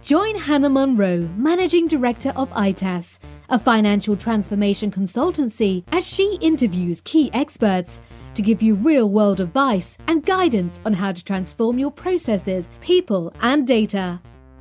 Join 0.00 0.36
Hannah 0.38 0.70
Munro, 0.70 1.28
Managing 1.36 1.88
Director 1.88 2.32
of 2.36 2.50
ITAS, 2.52 3.18
a 3.50 3.58
financial 3.58 4.16
transformation 4.16 4.90
consultancy, 4.90 5.82
as 5.92 6.06
she 6.06 6.38
interviews 6.40 7.00
key 7.00 7.30
experts 7.34 8.00
to 8.34 8.40
give 8.40 8.62
you 8.62 8.76
real 8.76 9.10
world 9.10 9.40
advice 9.40 9.98
and 10.06 10.24
guidance 10.24 10.80
on 10.86 10.92
how 10.92 11.10
to 11.10 11.24
transform 11.24 11.78
your 11.78 11.90
processes, 11.90 12.70
people, 12.80 13.34
and 13.42 13.66
data. 13.66 14.20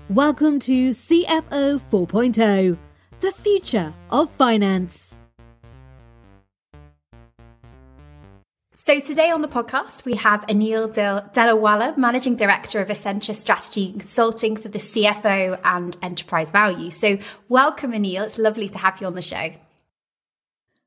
Welcome 0.09 0.59
to 0.61 0.89
CFO 0.89 1.79
4.0, 1.79 2.77
the 3.19 3.31
future 3.31 3.93
of 4.09 4.31
finance. 4.31 5.17
So 8.79 8.99
today 8.99 9.31
on 9.31 9.41
the 9.41 9.47
podcast, 9.47 10.05
we 10.05 10.13
have 10.17 10.45
Anil 10.45 10.93
Delawala, 10.93 11.97
Managing 11.97 12.35
Director 12.35 12.79
of 12.79 12.89
Accenture 12.89 13.33
Strategy 13.33 13.91
Consulting 13.91 14.55
for 14.55 14.67
the 14.67 14.77
CFO 14.77 15.59
and 15.63 15.97
Enterprise 16.03 16.51
Value. 16.51 16.91
So 16.91 17.17
welcome, 17.49 17.91
Anil. 17.91 18.23
It's 18.23 18.37
lovely 18.37 18.69
to 18.69 18.77
have 18.77 19.01
you 19.01 19.07
on 19.07 19.15
the 19.15 19.21
show. 19.23 19.49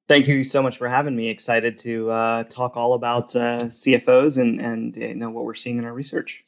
Thank 0.07 0.29
you 0.29 0.45
so 0.45 0.63
much 0.63 0.79
for 0.79 0.89
having 0.89 1.17
me. 1.17 1.31
Excited 1.31 1.81
to 1.81 2.13
uh, 2.13 2.45
talk 2.45 2.77
all 2.77 2.93
about 2.93 3.35
uh, 3.35 3.65
CFOs 3.65 4.39
and, 4.39 4.61
and 4.61 4.95
you 4.95 5.17
know 5.17 5.31
what 5.31 5.45
we're 5.45 5.57
seeing 5.57 5.77
in 5.77 5.85
our 5.85 5.93
research. 5.93 6.45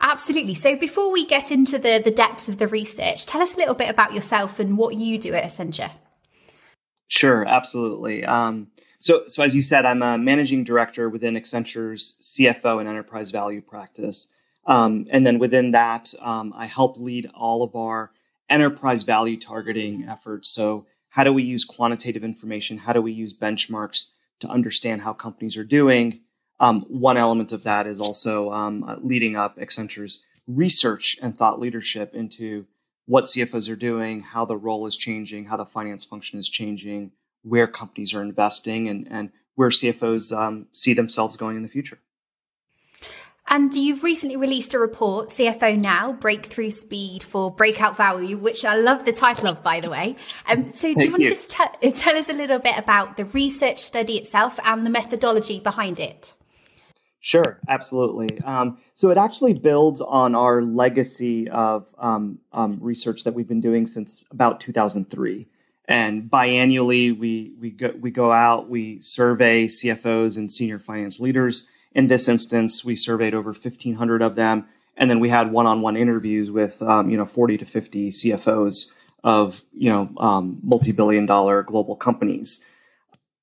Absolutely. 0.00 0.54
So 0.54 0.76
before 0.76 1.12
we 1.12 1.26
get 1.26 1.52
into 1.52 1.78
the, 1.78 2.00
the 2.02 2.10
depths 2.10 2.48
of 2.48 2.56
the 2.56 2.68
research, 2.68 3.26
tell 3.26 3.42
us 3.42 3.52
a 3.52 3.58
little 3.58 3.74
bit 3.74 3.90
about 3.90 4.14
yourself 4.14 4.58
and 4.58 4.78
what 4.78 4.94
you 4.94 5.18
do 5.18 5.34
at 5.34 5.44
Accenture. 5.44 5.90
Sure, 7.08 7.46
absolutely. 7.46 8.24
Um, 8.24 8.68
so, 9.06 9.22
so 9.28 9.44
as 9.44 9.54
you 9.54 9.62
said, 9.62 9.86
I'm 9.86 10.02
a 10.02 10.18
managing 10.18 10.64
director 10.64 11.08
within 11.08 11.36
Accenture's 11.36 12.18
CFO 12.20 12.80
and 12.80 12.88
enterprise 12.88 13.30
value 13.30 13.60
practice. 13.60 14.28
Um, 14.66 15.06
and 15.10 15.24
then 15.24 15.38
within 15.38 15.70
that, 15.70 16.12
um, 16.20 16.52
I 16.56 16.66
help 16.66 16.98
lead 16.98 17.30
all 17.32 17.62
of 17.62 17.76
our 17.76 18.10
enterprise 18.50 19.04
value 19.04 19.38
targeting 19.38 20.06
efforts. 20.08 20.50
So, 20.50 20.86
how 21.10 21.22
do 21.22 21.32
we 21.32 21.44
use 21.44 21.64
quantitative 21.64 22.24
information? 22.24 22.78
How 22.78 22.92
do 22.92 23.00
we 23.00 23.12
use 23.12 23.32
benchmarks 23.32 24.10
to 24.40 24.48
understand 24.48 25.02
how 25.02 25.12
companies 25.12 25.56
are 25.56 25.64
doing? 25.64 26.22
Um, 26.58 26.82
one 26.88 27.16
element 27.16 27.52
of 27.52 27.62
that 27.62 27.86
is 27.86 28.00
also 28.00 28.50
um, 28.50 28.82
uh, 28.82 28.96
leading 29.00 29.36
up 29.36 29.56
Accenture's 29.56 30.24
research 30.48 31.16
and 31.22 31.38
thought 31.38 31.60
leadership 31.60 32.12
into 32.12 32.66
what 33.06 33.26
CFOs 33.26 33.70
are 33.70 33.76
doing, 33.76 34.20
how 34.20 34.44
the 34.44 34.56
role 34.56 34.84
is 34.86 34.96
changing, 34.96 35.46
how 35.46 35.56
the 35.56 35.64
finance 35.64 36.04
function 36.04 36.40
is 36.40 36.48
changing, 36.48 37.12
where 37.46 37.66
companies 37.66 38.12
are 38.12 38.22
investing 38.22 38.88
and, 38.88 39.06
and 39.10 39.30
where 39.54 39.70
CFOs 39.70 40.36
um, 40.36 40.66
see 40.72 40.94
themselves 40.94 41.36
going 41.36 41.56
in 41.56 41.62
the 41.62 41.68
future. 41.68 41.98
And 43.48 43.72
you've 43.72 44.02
recently 44.02 44.36
released 44.36 44.74
a 44.74 44.78
report, 44.78 45.28
CFO 45.28 45.78
Now, 45.78 46.12
Breakthrough 46.12 46.70
Speed 46.70 47.22
for 47.22 47.48
Breakout 47.48 47.96
Value, 47.96 48.36
which 48.36 48.64
I 48.64 48.74
love 48.74 49.04
the 49.04 49.12
title 49.12 49.48
of, 49.48 49.62
by 49.62 49.78
the 49.78 49.88
way. 49.88 50.16
Um, 50.48 50.70
so 50.70 50.92
do 50.92 51.04
you 51.04 51.12
want 51.12 51.22
to 51.22 51.28
just 51.28 51.52
t- 51.52 51.92
tell 51.92 52.16
us 52.16 52.28
a 52.28 52.32
little 52.32 52.58
bit 52.58 52.76
about 52.76 53.16
the 53.16 53.24
research 53.26 53.78
study 53.78 54.16
itself 54.16 54.58
and 54.64 54.84
the 54.84 54.90
methodology 54.90 55.60
behind 55.60 56.00
it? 56.00 56.34
Sure, 57.20 57.60
absolutely. 57.68 58.28
Um, 58.42 58.78
so 58.96 59.10
it 59.10 59.18
actually 59.18 59.54
builds 59.54 60.00
on 60.00 60.34
our 60.34 60.62
legacy 60.62 61.48
of 61.50 61.86
um, 61.98 62.38
um, 62.52 62.78
research 62.80 63.22
that 63.24 63.34
we've 63.34 63.48
been 63.48 63.60
doing 63.60 63.86
since 63.86 64.24
about 64.32 64.60
2003. 64.60 65.46
And 65.88 66.24
biannually, 66.30 67.16
we 67.16 67.52
we 67.60 67.70
go 67.70 67.92
we 68.00 68.10
go 68.10 68.32
out, 68.32 68.68
we 68.68 68.98
survey 69.00 69.66
CFOs 69.66 70.36
and 70.36 70.50
senior 70.50 70.78
finance 70.78 71.20
leaders. 71.20 71.68
In 71.94 72.08
this 72.08 72.28
instance, 72.28 72.84
we 72.84 72.96
surveyed 72.96 73.34
over 73.34 73.50
1,500 73.52 74.20
of 74.20 74.34
them, 74.34 74.66
and 74.96 75.08
then 75.08 75.20
we 75.20 75.28
had 75.28 75.52
one-on-one 75.52 75.96
interviews 75.96 76.50
with 76.50 76.82
um, 76.82 77.08
you 77.08 77.16
know 77.16 77.26
40 77.26 77.58
to 77.58 77.64
50 77.64 78.10
CFOs 78.10 78.92
of 79.22 79.62
you 79.72 79.90
know 79.90 80.10
um, 80.18 80.58
multi-billion-dollar 80.62 81.62
global 81.62 81.96
companies. 81.96 82.64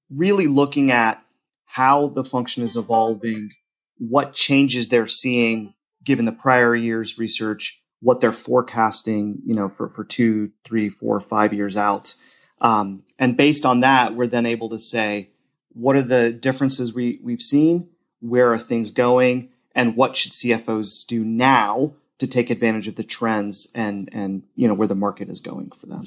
Really 0.10 0.48
looking 0.48 0.92
at 0.92 1.24
how 1.66 2.08
the 2.08 2.24
function 2.24 2.64
is 2.64 2.76
evolving, 2.76 3.52
what 3.98 4.34
changes 4.34 4.90
they're 4.90 5.08
seeing 5.08 5.74
given 6.04 6.26
the 6.26 6.32
prior 6.32 6.76
year's 6.76 7.18
research, 7.18 7.82
what 8.02 8.20
they're 8.20 8.34
forecasting, 8.34 9.42
you 9.46 9.56
know, 9.56 9.70
for, 9.70 9.90
for 9.90 10.04
two, 10.04 10.52
three, 10.66 10.90
four, 10.90 11.20
five 11.20 11.54
years 11.54 11.78
out. 11.78 12.16
Um, 12.64 13.04
and 13.20 13.38
based 13.38 13.66
on 13.66 13.82
that, 13.82 14.16
we're 14.16 14.28
then 14.28 14.46
able 14.46 14.70
to 14.70 14.80
say, 14.80 15.30
what 15.74 15.96
are 15.96 16.04
the 16.04 16.32
differences 16.32 16.94
we, 16.94 17.20
we've 17.22 17.42
seen? 17.42 17.90
Where 18.22 18.54
are 18.54 18.60
things 18.60 18.90
going? 18.90 19.50
And 19.76 19.96
what 19.96 20.16
should 20.16 20.32
CFOs 20.32 21.06
do 21.06 21.24
now 21.24 21.94
to 22.20 22.28
take 22.28 22.50
advantage 22.50 22.88
of 22.88 22.96
the 22.96 23.04
trends 23.04 23.70
and, 23.76 24.10
and 24.14 24.44
you 24.56 24.68
know, 24.68 24.74
where 24.74 24.88
the 24.88 24.96
market 24.96 25.30
is 25.30 25.42
going 25.42 25.72
for 25.72 25.88
them? 25.88 26.06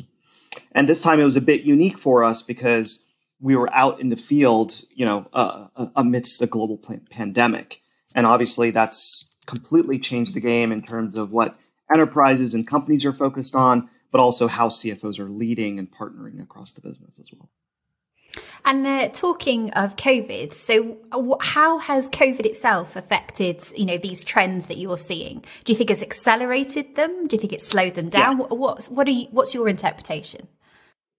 And 0.73 0.89
this 0.89 1.03
time 1.03 1.21
it 1.21 1.25
was 1.25 1.37
a 1.37 1.43
bit 1.43 1.63
unique 1.63 1.99
for 1.99 2.25
us 2.25 2.43
because 2.43 3.05
we 3.41 3.55
were 3.55 3.73
out 3.75 4.01
in 4.01 4.09
the 4.09 4.17
field, 4.17 4.83
you 4.95 5.05
know, 5.05 5.27
uh, 5.35 5.67
uh 5.77 5.89
amidst 5.95 6.41
a 6.41 6.47
global 6.47 6.81
pandemic. 7.11 7.83
And 8.15 8.25
obviously 8.25 8.71
that's 8.71 9.29
completely 9.47 9.99
changed 9.99 10.35
the 10.35 10.41
game 10.41 10.73
in 10.73 10.83
terms 10.83 11.17
of 11.17 11.33
what 11.33 11.57
enterprises 11.93 12.55
and 12.55 12.67
companies 12.67 13.05
are 13.05 13.13
focused 13.13 13.55
on, 13.55 13.91
but 14.11 14.21
also 14.21 14.47
how 14.47 14.69
CFOs 14.69 15.19
are 15.19 15.29
leading 15.29 15.79
and 15.79 15.91
partnering 15.91 16.43
across 16.43 16.73
the 16.73 16.81
business 16.81 17.19
as 17.21 17.31
well. 17.33 17.49
And 18.65 18.87
uh, 18.87 19.09
talking 19.09 19.71
of 19.71 19.97
COVID, 19.97 20.53
so 20.53 20.99
how 21.41 21.79
has 21.79 22.11
COVID 22.11 22.45
itself 22.45 22.97
affected, 22.97 23.63
you 23.77 23.87
know, 23.87 23.97
these 23.97 24.25
trends 24.25 24.67
that 24.67 24.77
you're 24.77 24.99
seeing? 24.99 25.45
Do 25.65 25.73
you 25.73 25.77
think 25.77 25.91
it's 25.91 26.03
accelerated 26.03 26.97
them? 26.97 27.29
Do 27.29 27.37
you 27.37 27.41
think 27.41 27.53
it's 27.53 27.67
slowed 27.67 27.95
them 27.95 28.09
down? 28.09 28.39
Yeah. 28.39 28.47
What, 28.47 28.87
what 28.87 29.07
are 29.07 29.13
you, 29.13 29.29
what's 29.31 29.55
your 29.55 29.69
interpretation? 29.69 30.49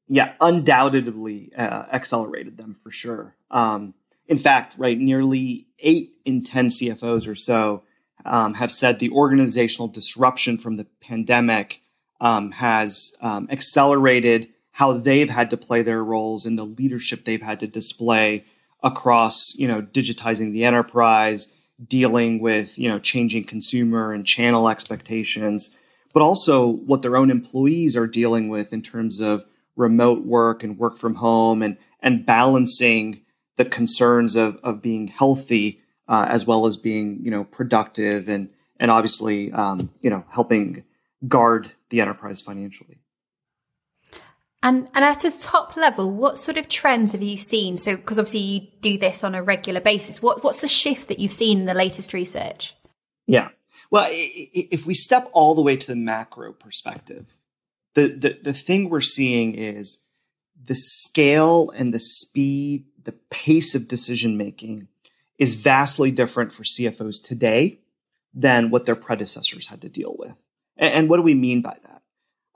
Yeah, 0.09 0.33
undoubtedly 0.39 1.51
uh, 1.57 1.85
accelerated 1.91 2.57
them 2.57 2.77
for 2.83 2.91
sure. 2.91 3.35
Um, 3.49 3.93
in 4.27 4.37
fact, 4.37 4.75
right, 4.77 4.97
nearly 4.97 5.67
eight 5.79 6.15
in 6.25 6.43
10 6.43 6.67
CFOs 6.67 7.27
or 7.27 7.35
so 7.35 7.83
um, 8.25 8.53
have 8.55 8.71
said 8.71 8.99
the 8.99 9.11
organizational 9.11 9.87
disruption 9.87 10.57
from 10.57 10.75
the 10.75 10.85
pandemic 11.01 11.81
um, 12.19 12.51
has 12.51 13.15
um, 13.21 13.47
accelerated 13.51 14.49
how 14.71 14.93
they've 14.93 15.29
had 15.29 15.49
to 15.49 15.57
play 15.57 15.81
their 15.81 16.03
roles 16.03 16.45
and 16.45 16.57
the 16.57 16.63
leadership 16.63 17.25
they've 17.25 17.41
had 17.41 17.59
to 17.59 17.67
display 17.67 18.45
across, 18.83 19.55
you 19.57 19.67
know, 19.67 19.81
digitizing 19.81 20.51
the 20.51 20.63
enterprise, 20.63 21.51
dealing 21.87 22.39
with, 22.39 22.77
you 22.77 22.87
know, 22.89 22.99
changing 22.99 23.43
consumer 23.43 24.13
and 24.13 24.25
channel 24.25 24.69
expectations, 24.69 25.75
but 26.13 26.21
also 26.21 26.67
what 26.67 27.01
their 27.01 27.17
own 27.17 27.31
employees 27.31 27.95
are 27.95 28.07
dealing 28.07 28.49
with 28.49 28.71
in 28.71 28.81
terms 28.81 29.19
of 29.19 29.45
remote 29.75 30.25
work 30.25 30.63
and 30.63 30.77
work 30.77 30.97
from 30.97 31.15
home 31.15 31.61
and 31.61 31.77
and 32.01 32.25
balancing 32.25 33.21
the 33.55 33.65
concerns 33.65 34.35
of 34.35 34.57
of 34.63 34.81
being 34.81 35.07
healthy 35.07 35.79
uh, 36.07 36.25
as 36.29 36.45
well 36.45 36.65
as 36.65 36.77
being 36.77 37.19
you 37.21 37.31
know 37.31 37.43
productive 37.43 38.27
and 38.27 38.49
and 38.79 38.91
obviously 38.91 39.51
um, 39.53 39.89
you 40.01 40.09
know 40.09 40.23
helping 40.29 40.83
guard 41.27 41.71
the 41.89 42.01
enterprise 42.01 42.41
financially. 42.41 42.99
And 44.63 44.89
and 44.93 45.05
at 45.05 45.23
a 45.23 45.39
top 45.39 45.77
level, 45.77 46.11
what 46.11 46.37
sort 46.37 46.57
of 46.57 46.67
trends 46.67 47.11
have 47.11 47.21
you 47.21 47.37
seen? 47.37 47.77
So, 47.77 47.95
because 47.95 48.17
obviously 48.17 48.39
you 48.39 48.67
do 48.81 48.97
this 48.97 49.23
on 49.23 49.35
a 49.35 49.43
regular 49.43 49.79
basis, 49.79 50.21
what 50.21 50.43
what's 50.43 50.61
the 50.61 50.67
shift 50.67 51.07
that 51.09 51.19
you've 51.19 51.31
seen 51.31 51.59
in 51.59 51.65
the 51.65 51.73
latest 51.73 52.11
research? 52.11 52.75
Yeah, 53.27 53.49
well, 53.91 54.07
if 54.11 54.85
we 54.85 54.93
step 54.93 55.29
all 55.31 55.55
the 55.55 55.61
way 55.61 55.77
to 55.77 55.87
the 55.87 55.95
macro 55.95 56.53
perspective, 56.53 57.25
the 57.93 58.07
the, 58.07 58.39
the 58.43 58.53
thing 58.53 58.89
we're 58.89 59.01
seeing 59.01 59.53
is 59.53 59.99
the 60.65 60.75
scale 60.75 61.71
and 61.71 61.93
the 61.93 61.99
speed, 61.99 62.85
the 63.03 63.13
pace 63.29 63.75
of 63.75 63.87
decision 63.87 64.37
making 64.37 64.87
is 65.37 65.55
vastly 65.55 66.11
different 66.11 66.51
for 66.51 66.63
CFOs 66.63 67.23
today 67.23 67.79
than 68.33 68.69
what 68.69 68.85
their 68.85 68.95
predecessors 68.95 69.67
had 69.67 69.81
to 69.81 69.89
deal 69.89 70.15
with. 70.17 70.33
And, 70.77 70.93
and 70.93 71.09
what 71.09 71.17
do 71.17 71.23
we 71.23 71.33
mean 71.33 71.61
by 71.61 71.77
that? 71.83 72.01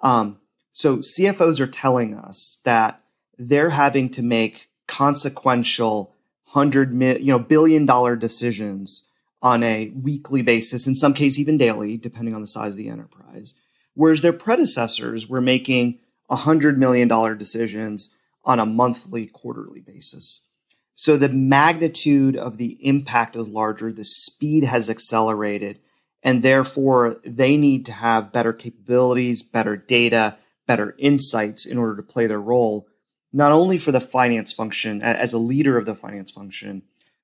Um, 0.02 0.40
so 0.72 0.98
CFOs 0.98 1.60
are 1.60 1.68
telling 1.68 2.16
us 2.16 2.60
that 2.64 3.02
they're 3.38 3.70
having 3.70 4.10
to 4.10 4.24
make 4.24 4.70
consequential 4.88 6.14
hundred 6.46 6.92
you 6.94 7.32
know 7.32 7.40
billion 7.40 7.86
dollar 7.86 8.16
decisions 8.16 9.08
on 9.42 9.64
a 9.64 9.90
weekly 9.90 10.42
basis, 10.42 10.86
in 10.86 10.96
some 10.96 11.14
cases 11.14 11.40
even 11.40 11.58
daily, 11.58 11.98
depending 11.98 12.36
on 12.36 12.42
the 12.42 12.48
size 12.48 12.74
of 12.74 12.78
the 12.78 12.90
enterprise. 12.90 13.56
Whereas 13.96 14.22
their 14.22 14.34
predecessors 14.34 15.28
were 15.28 15.42
making 15.42 16.00
hundred 16.30 16.78
million 16.78 17.08
dollar 17.08 17.36
decisions 17.36 18.16
on 18.46 18.60
a 18.60 18.66
monthly, 18.66 19.28
quarterly 19.28 19.82
basis. 19.82 20.46
So 20.94 21.18
the 21.18 21.30
magnitude 21.30 22.36
of 22.36 22.58
the 22.58 22.78
impact 22.82 23.36
is 23.36 23.50
larger, 23.50 23.92
the 23.92 24.04
speed 24.04 24.64
has 24.64 24.90
accelerated, 24.90 25.80
and 26.24 26.44
therefore 26.44 27.18
they 27.26 27.58
need 27.58 27.86
to 27.86 27.92
have 27.92 28.32
better 28.32 28.54
capabilities, 28.54 29.44
better 29.44 29.76
data, 29.76 30.38
better 30.68 30.96
insights 30.98 31.66
in 31.66 31.78
order 31.78 31.96
to 31.96 32.04
play 32.04 32.28
their 32.28 32.40
role, 32.40 32.88
not 33.34 33.52
only 33.52 33.78
for 33.78 33.92
the 33.92 34.00
finance 34.00 34.54
function 34.54 35.02
as 35.02 35.34
a 35.34 35.40
leader 35.40 35.78
of 35.78 35.86
the 35.86 35.96
finance 35.96 36.32
function, 36.32 36.84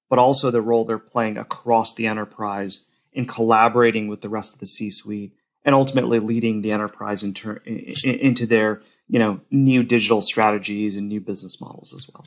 but 0.10 0.20
also 0.20 0.50
the 0.50 0.62
role 0.62 0.86
they're 0.86 0.98
playing 0.98 1.38
across 1.38 1.94
the 1.94 2.08
enterprise 2.08 2.86
in 3.14 3.26
collaborating 3.26 4.08
with 4.08 4.22
the 4.22 4.30
rest 4.30 4.54
of 4.54 4.60
the 4.60 4.68
C-suite 4.68 5.34
and 5.66 5.76
ultimately 5.76 6.20
leading 6.20 6.62
the 6.62 6.72
enterprise 6.72 7.24
into 7.24 8.46
their 8.46 8.82
you 9.10 9.20
know 9.20 9.40
new 9.52 9.84
digital 9.84 10.22
strategies 10.22 10.96
and 10.96 11.08
new 11.08 11.20
business 11.20 11.60
models 11.60 11.94
as 11.94 12.10
well. 12.14 12.26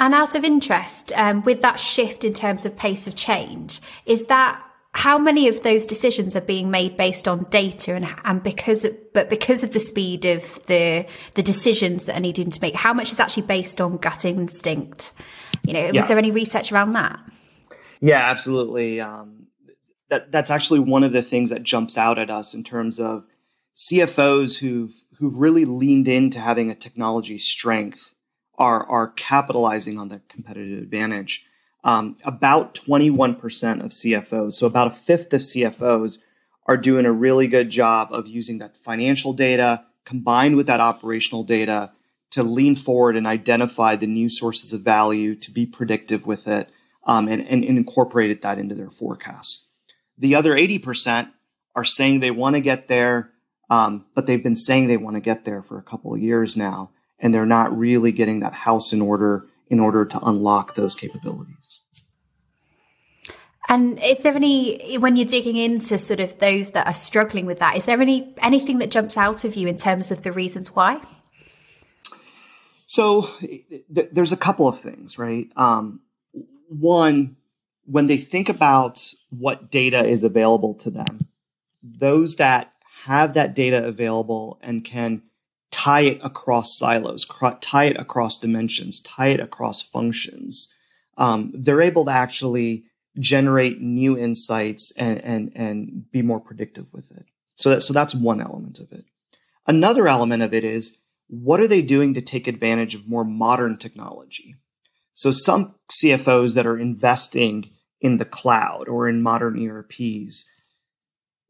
And 0.00 0.14
out 0.14 0.36
of 0.36 0.44
interest, 0.44 1.12
um, 1.16 1.42
with 1.42 1.60
that 1.62 1.80
shift 1.80 2.22
in 2.22 2.32
terms 2.32 2.64
of 2.64 2.76
pace 2.76 3.08
of 3.08 3.16
change, 3.16 3.80
is 4.06 4.26
that 4.26 4.62
how 4.92 5.18
many 5.18 5.48
of 5.48 5.62
those 5.62 5.86
decisions 5.86 6.34
are 6.34 6.40
being 6.40 6.70
made 6.70 6.96
based 6.96 7.28
on 7.28 7.44
data 7.50 7.94
and, 7.94 8.08
and 8.24 8.42
because 8.42 8.84
of, 8.84 8.96
but 9.12 9.28
because 9.28 9.62
of 9.62 9.72
the 9.72 9.80
speed 9.80 10.24
of 10.24 10.64
the 10.66 11.06
the 11.34 11.42
decisions 11.42 12.06
that 12.06 12.16
are 12.16 12.20
needing 12.20 12.50
to 12.50 12.60
make, 12.60 12.74
how 12.74 12.92
much 12.92 13.12
is 13.12 13.20
actually 13.20 13.46
based 13.46 13.80
on 13.80 13.98
gut 13.98 14.24
instinct? 14.24 15.12
You 15.62 15.74
know, 15.74 15.90
yeah. 15.92 16.00
was 16.00 16.08
there 16.08 16.18
any 16.18 16.30
research 16.30 16.72
around 16.72 16.92
that? 16.92 17.20
Yeah, 18.00 18.20
absolutely. 18.20 19.00
Um, 19.00 19.48
that 20.08 20.32
that's 20.32 20.50
actually 20.50 20.80
one 20.80 21.04
of 21.04 21.12
the 21.12 21.22
things 21.22 21.50
that 21.50 21.62
jumps 21.62 21.98
out 21.98 22.18
at 22.18 22.30
us 22.30 22.54
in 22.54 22.64
terms 22.64 22.98
of 22.98 23.24
CFOs 23.76 24.58
who've 24.58 24.94
who've 25.18 25.36
really 25.36 25.64
leaned 25.64 26.08
into 26.08 26.40
having 26.40 26.70
a 26.70 26.74
technology 26.74 27.38
strength 27.38 28.14
are 28.58 28.84
are 28.88 29.08
capitalizing 29.08 29.98
on 29.98 30.08
that 30.08 30.28
competitive 30.28 30.82
advantage. 30.82 31.46
Um, 31.88 32.16
about 32.22 32.74
21% 32.74 33.82
of 33.82 33.92
CFOs, 33.92 34.52
so 34.56 34.66
about 34.66 34.88
a 34.88 34.90
fifth 34.90 35.32
of 35.32 35.40
CFOs, 35.40 36.18
are 36.66 36.76
doing 36.76 37.06
a 37.06 37.12
really 37.12 37.46
good 37.46 37.70
job 37.70 38.08
of 38.12 38.26
using 38.26 38.58
that 38.58 38.76
financial 38.76 39.32
data 39.32 39.86
combined 40.04 40.54
with 40.54 40.66
that 40.66 40.80
operational 40.80 41.44
data 41.44 41.90
to 42.32 42.42
lean 42.42 42.76
forward 42.76 43.16
and 43.16 43.26
identify 43.26 43.96
the 43.96 44.06
new 44.06 44.28
sources 44.28 44.74
of 44.74 44.82
value 44.82 45.34
to 45.36 45.50
be 45.50 45.64
predictive 45.64 46.26
with 46.26 46.46
it 46.46 46.68
um, 47.06 47.26
and, 47.26 47.40
and, 47.48 47.64
and 47.64 47.78
incorporated 47.78 48.42
that 48.42 48.58
into 48.58 48.74
their 48.74 48.90
forecasts. 48.90 49.70
The 50.18 50.34
other 50.34 50.52
80% 50.52 51.30
are 51.74 51.84
saying 51.84 52.20
they 52.20 52.30
want 52.30 52.54
to 52.54 52.60
get 52.60 52.88
there, 52.88 53.30
um, 53.70 54.04
but 54.14 54.26
they've 54.26 54.42
been 54.42 54.56
saying 54.56 54.88
they 54.88 54.98
want 54.98 55.16
to 55.16 55.20
get 55.20 55.46
there 55.46 55.62
for 55.62 55.78
a 55.78 55.82
couple 55.82 56.12
of 56.12 56.20
years 56.20 56.54
now, 56.54 56.90
and 57.18 57.32
they're 57.32 57.46
not 57.46 57.78
really 57.78 58.12
getting 58.12 58.40
that 58.40 58.52
house 58.52 58.92
in 58.92 59.00
order 59.00 59.46
in 59.70 59.80
order 59.80 60.04
to 60.04 60.18
unlock 60.20 60.74
those 60.74 60.94
capabilities. 60.94 61.80
And 63.68 64.02
is 64.02 64.20
there 64.20 64.34
any 64.34 64.96
when 64.96 65.16
you're 65.16 65.26
digging 65.26 65.56
into 65.56 65.98
sort 65.98 66.20
of 66.20 66.38
those 66.38 66.70
that 66.72 66.86
are 66.86 66.94
struggling 66.94 67.44
with 67.44 67.58
that? 67.58 67.76
Is 67.76 67.84
there 67.84 68.00
any 68.00 68.34
anything 68.42 68.78
that 68.78 68.90
jumps 68.90 69.18
out 69.18 69.44
of 69.44 69.56
you 69.56 69.68
in 69.68 69.76
terms 69.76 70.10
of 70.10 70.22
the 70.22 70.32
reasons 70.32 70.74
why? 70.74 71.02
So 72.86 73.28
th- 73.40 74.08
there's 74.12 74.32
a 74.32 74.36
couple 74.38 74.66
of 74.66 74.80
things, 74.80 75.18
right? 75.18 75.48
Um, 75.54 76.00
one, 76.70 77.36
when 77.84 78.06
they 78.06 78.16
think 78.16 78.48
about 78.48 79.12
what 79.28 79.70
data 79.70 80.06
is 80.06 80.24
available 80.24 80.74
to 80.76 80.90
them, 80.90 81.28
those 81.82 82.36
that 82.36 82.72
have 83.04 83.34
that 83.34 83.54
data 83.54 83.84
available 83.84 84.58
and 84.62 84.82
can 84.82 85.22
tie 85.70 86.02
it 86.02 86.20
across 86.22 86.78
silos, 86.78 87.26
tie 87.60 87.84
it 87.84 87.96
across 87.98 88.40
dimensions, 88.40 89.00
tie 89.00 89.28
it 89.28 89.40
across 89.40 89.82
functions, 89.82 90.72
um, 91.16 91.52
they're 91.54 91.82
able 91.82 92.04
to 92.06 92.12
actually 92.12 92.84
generate 93.18 93.80
new 93.80 94.16
insights 94.16 94.92
and, 94.96 95.18
and, 95.22 95.52
and 95.54 96.10
be 96.12 96.22
more 96.22 96.40
predictive 96.40 96.92
with 96.94 97.10
it. 97.10 97.26
So 97.56 97.70
that, 97.70 97.82
so 97.82 97.92
that's 97.92 98.14
one 98.14 98.40
element 98.40 98.78
of 98.78 98.92
it. 98.92 99.04
Another 99.66 100.06
element 100.06 100.42
of 100.42 100.54
it 100.54 100.64
is 100.64 100.98
what 101.26 101.60
are 101.60 101.68
they 101.68 101.82
doing 101.82 102.14
to 102.14 102.22
take 102.22 102.46
advantage 102.46 102.94
of 102.94 103.08
more 103.08 103.24
modern 103.24 103.76
technology? 103.76 104.54
So 105.12 105.30
some 105.30 105.74
CFOs 105.90 106.54
that 106.54 106.66
are 106.66 106.78
investing 106.78 107.70
in 108.00 108.18
the 108.18 108.24
cloud 108.24 108.88
or 108.88 109.08
in 109.08 109.20
modern 109.20 109.60
ERPs, 109.60 110.48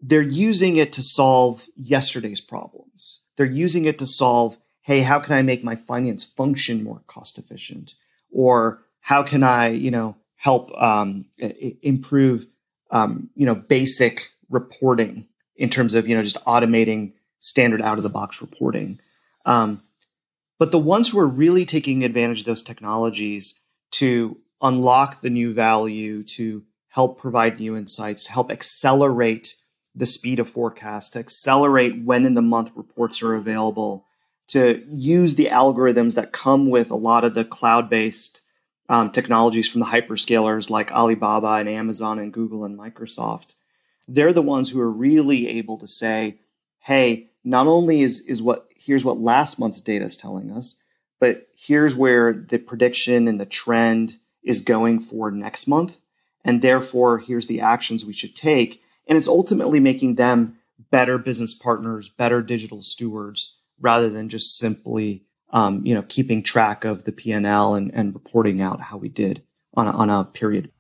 they're 0.00 0.22
using 0.22 0.76
it 0.76 0.92
to 0.94 1.02
solve 1.02 1.66
yesterday's 1.76 2.40
problems. 2.40 3.20
They're 3.38 3.46
using 3.46 3.84
it 3.84 4.00
to 4.00 4.06
solve, 4.06 4.58
hey, 4.82 5.00
how 5.00 5.20
can 5.20 5.34
I 5.34 5.42
make 5.42 5.62
my 5.62 5.76
finance 5.76 6.24
function 6.24 6.82
more 6.82 7.02
cost 7.06 7.38
efficient? 7.38 7.94
Or 8.32 8.82
how 9.00 9.22
can 9.22 9.44
I, 9.44 9.68
you 9.68 9.92
know, 9.92 10.16
help 10.34 10.70
um, 10.76 11.24
improve, 11.38 12.46
um, 12.90 13.30
you 13.36 13.46
know, 13.46 13.54
basic 13.54 14.28
reporting 14.50 15.28
in 15.54 15.70
terms 15.70 15.94
of, 15.94 16.08
you 16.08 16.16
know, 16.16 16.22
just 16.22 16.44
automating 16.46 17.12
standard 17.38 17.80
out 17.80 17.96
of 17.96 18.02
the 18.02 18.08
box 18.08 18.42
reporting. 18.42 18.98
Um, 19.46 19.82
but 20.58 20.72
the 20.72 20.78
ones 20.78 21.08
who 21.08 21.20
are 21.20 21.26
really 21.26 21.64
taking 21.64 22.02
advantage 22.02 22.40
of 22.40 22.46
those 22.46 22.64
technologies 22.64 23.60
to 23.92 24.36
unlock 24.60 25.20
the 25.20 25.30
new 25.30 25.52
value, 25.52 26.24
to 26.24 26.64
help 26.88 27.20
provide 27.20 27.60
new 27.60 27.76
insights, 27.76 28.26
help 28.26 28.50
accelerate 28.50 29.54
the 29.98 30.06
speed 30.06 30.38
of 30.38 30.48
forecast, 30.48 31.12
to 31.12 31.18
accelerate 31.18 32.04
when 32.04 32.24
in 32.24 32.34
the 32.34 32.42
month 32.42 32.70
reports 32.74 33.22
are 33.22 33.34
available, 33.34 34.06
to 34.48 34.82
use 34.88 35.34
the 35.34 35.46
algorithms 35.46 36.14
that 36.14 36.32
come 36.32 36.70
with 36.70 36.90
a 36.90 36.96
lot 36.96 37.24
of 37.24 37.34
the 37.34 37.44
cloud 37.44 37.90
based 37.90 38.40
um, 38.88 39.10
technologies 39.10 39.68
from 39.68 39.80
the 39.80 39.86
hyperscalers 39.86 40.70
like 40.70 40.92
Alibaba 40.92 41.54
and 41.54 41.68
Amazon 41.68 42.18
and 42.18 42.32
Google 42.32 42.64
and 42.64 42.78
Microsoft. 42.78 43.54
They're 44.06 44.32
the 44.32 44.40
ones 44.40 44.70
who 44.70 44.80
are 44.80 44.90
really 44.90 45.48
able 45.48 45.78
to 45.78 45.86
say, 45.86 46.38
hey, 46.78 47.28
not 47.44 47.66
only 47.66 48.00
is, 48.00 48.20
is 48.22 48.40
what 48.40 48.68
here's 48.74 49.04
what 49.04 49.20
last 49.20 49.58
month's 49.58 49.82
data 49.82 50.04
is 50.04 50.16
telling 50.16 50.50
us, 50.50 50.80
but 51.20 51.48
here's 51.54 51.94
where 51.94 52.32
the 52.32 52.58
prediction 52.58 53.28
and 53.28 53.38
the 53.38 53.46
trend 53.46 54.16
is 54.42 54.60
going 54.60 55.00
for 55.00 55.30
next 55.30 55.66
month. 55.66 56.00
And 56.44 56.62
therefore, 56.62 57.18
here's 57.18 57.48
the 57.48 57.60
actions 57.60 58.06
we 58.06 58.14
should 58.14 58.34
take. 58.34 58.80
And 59.08 59.16
it's 59.16 59.28
ultimately 59.28 59.80
making 59.80 60.16
them 60.16 60.58
better 60.90 61.18
business 61.18 61.54
partners, 61.54 62.08
better 62.08 62.42
digital 62.42 62.82
stewards, 62.82 63.56
rather 63.80 64.08
than 64.08 64.28
just 64.28 64.58
simply, 64.58 65.24
um, 65.50 65.84
you 65.84 65.94
know, 65.94 66.04
keeping 66.08 66.42
track 66.42 66.84
of 66.84 67.04
the 67.04 67.12
P&L 67.12 67.74
and, 67.74 67.90
and 67.94 68.14
reporting 68.14 68.60
out 68.60 68.80
how 68.80 68.96
we 68.96 69.08
did 69.08 69.42
on 69.74 69.86
a, 69.86 69.90
on 69.90 70.10
a 70.10 70.24
period 70.24 70.70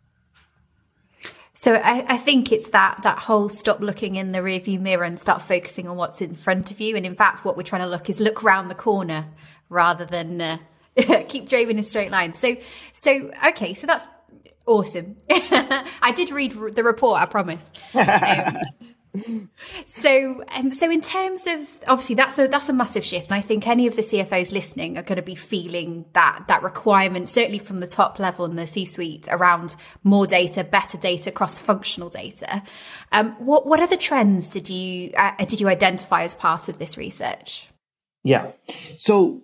so 1.58 1.74
I, 1.74 2.04
I, 2.08 2.16
think 2.16 2.52
it's 2.52 2.70
that 2.70 3.00
that 3.02 3.18
whole 3.18 3.48
stop 3.48 3.80
looking 3.80 4.14
in 4.14 4.30
the 4.30 4.38
rearview 4.38 4.80
mirror 4.80 5.02
and 5.02 5.18
start 5.18 5.42
focusing 5.42 5.88
on 5.88 5.96
what's 5.96 6.22
in 6.22 6.36
front 6.36 6.70
of 6.70 6.80
you. 6.80 6.94
And 6.94 7.04
in 7.04 7.16
fact, 7.16 7.44
what 7.44 7.56
we're 7.56 7.64
trying 7.64 7.82
to 7.82 7.88
look 7.88 8.08
is 8.08 8.20
look 8.20 8.44
around 8.44 8.68
the 8.68 8.76
corner 8.76 9.26
rather 9.68 10.04
than 10.04 10.40
uh, 10.40 10.58
keep 11.26 11.48
driving 11.48 11.70
in 11.70 11.78
a 11.80 11.82
straight 11.82 12.12
line. 12.12 12.32
So, 12.32 12.54
so 12.92 13.32
okay, 13.48 13.74
so 13.74 13.88
that's 13.88 14.06
awesome. 14.68 15.16
I 15.30 16.12
did 16.14 16.30
read 16.30 16.52
the 16.52 16.84
report, 16.84 17.20
I 17.20 17.26
promise. 17.26 17.72
Um, 17.94 18.56
so 19.84 20.44
um, 20.56 20.70
so 20.70 20.90
in 20.90 21.00
terms 21.00 21.46
of 21.46 21.66
obviously 21.86 22.14
that's 22.14 22.38
a 22.38 22.46
that's 22.46 22.68
a 22.68 22.74
massive 22.74 23.04
shift 23.04 23.32
i 23.32 23.40
think 23.40 23.66
any 23.66 23.86
of 23.86 23.96
the 23.96 24.02
cfos 24.02 24.52
listening 24.52 24.98
are 24.98 25.02
going 25.02 25.16
to 25.16 25.22
be 25.22 25.34
feeling 25.34 26.04
that 26.12 26.44
that 26.46 26.62
requirement 26.62 27.26
certainly 27.28 27.58
from 27.58 27.78
the 27.78 27.86
top 27.86 28.18
level 28.18 28.44
in 28.44 28.56
the 28.56 28.66
c 28.66 28.84
suite 28.84 29.26
around 29.30 29.76
more 30.04 30.26
data 30.26 30.62
better 30.62 30.98
data 30.98 31.30
cross 31.30 31.58
functional 31.58 32.10
data 32.10 32.62
um, 33.12 33.32
what 33.38 33.66
what 33.66 33.80
other 33.80 33.96
trends 33.96 34.50
did 34.50 34.68
you 34.68 35.10
uh, 35.16 35.32
did 35.46 35.60
you 35.60 35.68
identify 35.68 36.22
as 36.22 36.34
part 36.34 36.68
of 36.68 36.78
this 36.78 36.98
research 36.98 37.66
yeah 38.24 38.52
so 38.98 39.40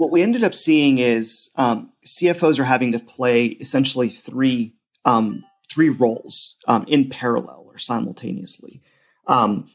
what 0.00 0.10
we 0.10 0.22
ended 0.22 0.44
up 0.44 0.54
seeing 0.54 0.98
is 0.98 1.50
um, 1.56 1.90
cfos 2.06 2.58
are 2.58 2.64
having 2.64 2.92
to 2.92 2.98
play 2.98 3.46
essentially 3.46 4.10
three 4.10 4.74
um, 5.04 5.44
three 5.70 5.88
roles 5.88 6.56
um, 6.68 6.84
in 6.88 7.08
parallel 7.08 7.64
or 7.66 7.78
simultaneously 7.78 8.82
um, 9.26 9.68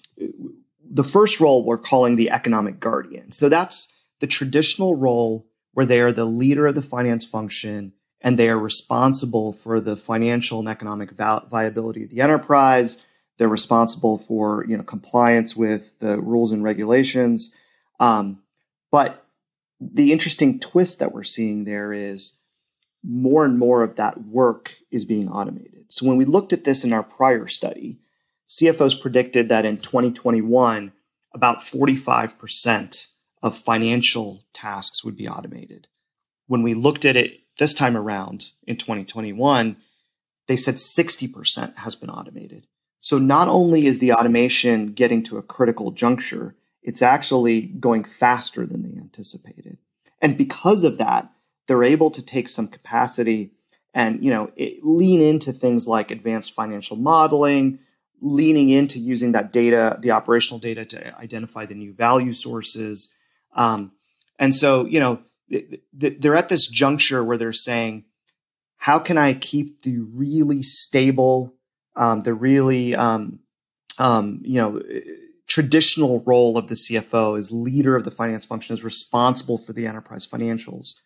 the 0.90 1.04
first 1.04 1.40
role 1.40 1.64
we're 1.64 1.78
calling 1.78 2.16
the 2.16 2.32
economic 2.32 2.80
guardian. 2.80 3.32
So 3.32 3.50
that's 3.50 3.94
the 4.20 4.28
traditional 4.28 4.96
role 4.96 5.48
where 5.74 5.86
they 5.86 6.00
are 6.00 6.12
the 6.12 6.26
leader 6.26 6.68
of 6.68 6.76
the 6.76 6.82
finance 6.82 7.26
function 7.26 7.94
and 8.22 8.40
they 8.40 8.50
are 8.50 8.58
responsible 8.58 9.54
for 9.54 9.80
the 9.80 9.96
financial 9.96 10.60
and 10.60 10.70
economic 10.70 11.12
viability 11.12 12.04
of 12.04 12.10
the 12.10 12.22
enterprise. 12.22 13.04
They're 13.38 13.48
responsible 13.50 14.18
for 14.18 14.66
you 14.68 14.78
know 14.78 14.84
compliance 14.84 15.56
with 15.56 16.00
the 16.00 16.20
rules 16.20 16.52
and 16.52 16.64
regulations. 16.64 17.56
Um, 18.00 18.42
but 18.92 19.25
the 19.94 20.12
interesting 20.12 20.60
twist 20.60 21.00
that 21.00 21.14
we're 21.14 21.24
seeing 21.24 21.64
there 21.64 21.94
is 21.94 22.38
more 23.04 23.46
and 23.46 23.60
more 23.60 23.84
of 23.84 23.96
that 23.98 24.26
work 24.26 24.76
is 24.92 25.06
being 25.06 25.30
automated. 25.30 25.86
So 25.90 26.08
when 26.08 26.18
we 26.18 26.26
looked 26.26 26.54
at 26.54 26.64
this 26.64 26.84
in 26.84 26.94
our 26.94 27.04
prior 27.04 27.48
study, 27.48 28.00
CFOs 28.48 29.00
predicted 29.00 29.50
that 29.50 29.66
in 29.66 29.78
2021, 29.78 30.92
about 31.34 31.60
45% 31.60 33.12
of 33.44 33.58
financial 33.58 34.44
tasks 34.54 35.04
would 35.04 35.16
be 35.16 35.28
automated. 35.28 35.88
When 36.48 36.64
we 36.64 36.74
looked 36.74 37.06
at 37.06 37.18
it 37.18 37.42
this 37.58 37.74
time 37.74 37.98
around 37.98 38.52
in 38.66 38.78
2021, 38.78 39.78
they 40.48 40.56
said 40.56 40.76
60% 40.76 41.76
has 41.78 41.96
been 41.96 42.10
automated. 42.10 42.68
So 43.00 43.18
not 43.18 43.48
only 43.48 43.86
is 43.86 44.00
the 44.00 44.14
automation 44.14 44.94
getting 44.94 45.24
to 45.24 45.38
a 45.38 45.44
critical 45.44 45.92
juncture, 45.92 46.56
it's 46.86 47.02
actually 47.02 47.62
going 47.62 48.04
faster 48.04 48.66
than 48.66 48.84
they 48.84 48.98
anticipated. 48.98 49.78
And 50.22 50.38
because 50.38 50.84
of 50.84 51.00
that, 51.00 51.30
they're 51.68 51.84
able 51.84 52.12
to 52.12 52.24
take 52.24 52.48
some 52.48 52.68
capacity 52.68 53.52
and 53.94 54.24
you 54.24 54.30
know 54.30 54.52
it, 54.56 54.84
lean 54.84 55.20
into 55.20 55.52
things 55.52 55.88
like 55.88 56.12
advanced 56.12 56.54
financial 56.54 56.96
modeling, 56.96 57.80
leaning 58.22 58.70
into 58.70 59.00
using 59.00 59.32
that 59.32 59.52
data, 59.52 59.98
the 60.02 60.12
operational 60.12 60.60
data, 60.60 60.86
to 60.86 61.18
identify 61.18 61.66
the 61.66 61.74
new 61.74 61.92
value 61.92 62.34
sources. 62.34 63.16
Um, 63.56 63.94
and 64.38 64.54
so 64.54 64.86
you 64.86 65.00
know 65.00 65.20
they're 65.94 66.36
at 66.36 66.50
this 66.50 66.68
juncture 66.68 67.24
where 67.24 67.38
they're 67.38 67.54
saying, 67.54 68.04
how 68.78 69.00
can 69.00 69.18
I 69.18 69.34
keep 69.34 69.82
the 69.82 70.00
really 70.00 70.62
stable, 70.62 71.56
um, 71.96 72.20
the 72.20 72.34
really 72.34 72.96
um, 72.96 73.40
um, 73.98 74.42
you 74.44 74.62
know 74.62 74.82
traditional 75.48 76.22
role 76.22 76.58
of 76.58 76.68
the 76.68 76.76
CFO 76.76 77.38
as 77.38 77.52
leader 77.52 77.96
of 77.96 78.04
the 78.04 78.12
finance 78.12 78.46
function, 78.46 78.74
is 78.74 78.84
responsible 78.84 79.58
for 79.58 79.74
the 79.74 79.86
enterprise 79.86 80.28
financials. 80.28 81.00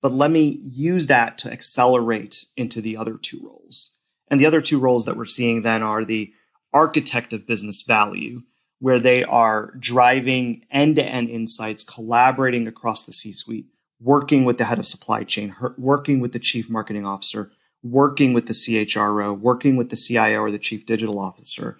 But 0.00 0.12
let 0.12 0.30
me 0.30 0.58
use 0.62 1.06
that 1.06 1.38
to 1.38 1.52
accelerate 1.52 2.46
into 2.56 2.80
the 2.80 2.96
other 2.96 3.16
two 3.16 3.40
roles. 3.44 3.94
And 4.28 4.40
the 4.40 4.46
other 4.46 4.60
two 4.60 4.78
roles 4.78 5.04
that 5.04 5.16
we're 5.16 5.26
seeing 5.26 5.62
then 5.62 5.82
are 5.82 6.04
the 6.04 6.32
architect 6.72 7.32
of 7.32 7.46
business 7.46 7.82
value, 7.82 8.42
where 8.80 8.98
they 8.98 9.22
are 9.22 9.74
driving 9.78 10.64
end 10.70 10.96
to 10.96 11.04
end 11.04 11.28
insights, 11.28 11.84
collaborating 11.84 12.66
across 12.66 13.04
the 13.04 13.12
C 13.12 13.32
suite, 13.32 13.66
working 14.00 14.44
with 14.44 14.58
the 14.58 14.64
head 14.64 14.78
of 14.78 14.86
supply 14.86 15.22
chain, 15.22 15.54
working 15.78 16.18
with 16.18 16.32
the 16.32 16.38
chief 16.38 16.68
marketing 16.68 17.06
officer, 17.06 17.52
working 17.82 18.32
with 18.32 18.46
the 18.46 18.52
CHRO, 18.52 19.38
working 19.38 19.76
with 19.76 19.90
the 19.90 19.96
CIO 19.96 20.40
or 20.40 20.50
the 20.50 20.58
chief 20.58 20.86
digital 20.86 21.18
officer. 21.18 21.78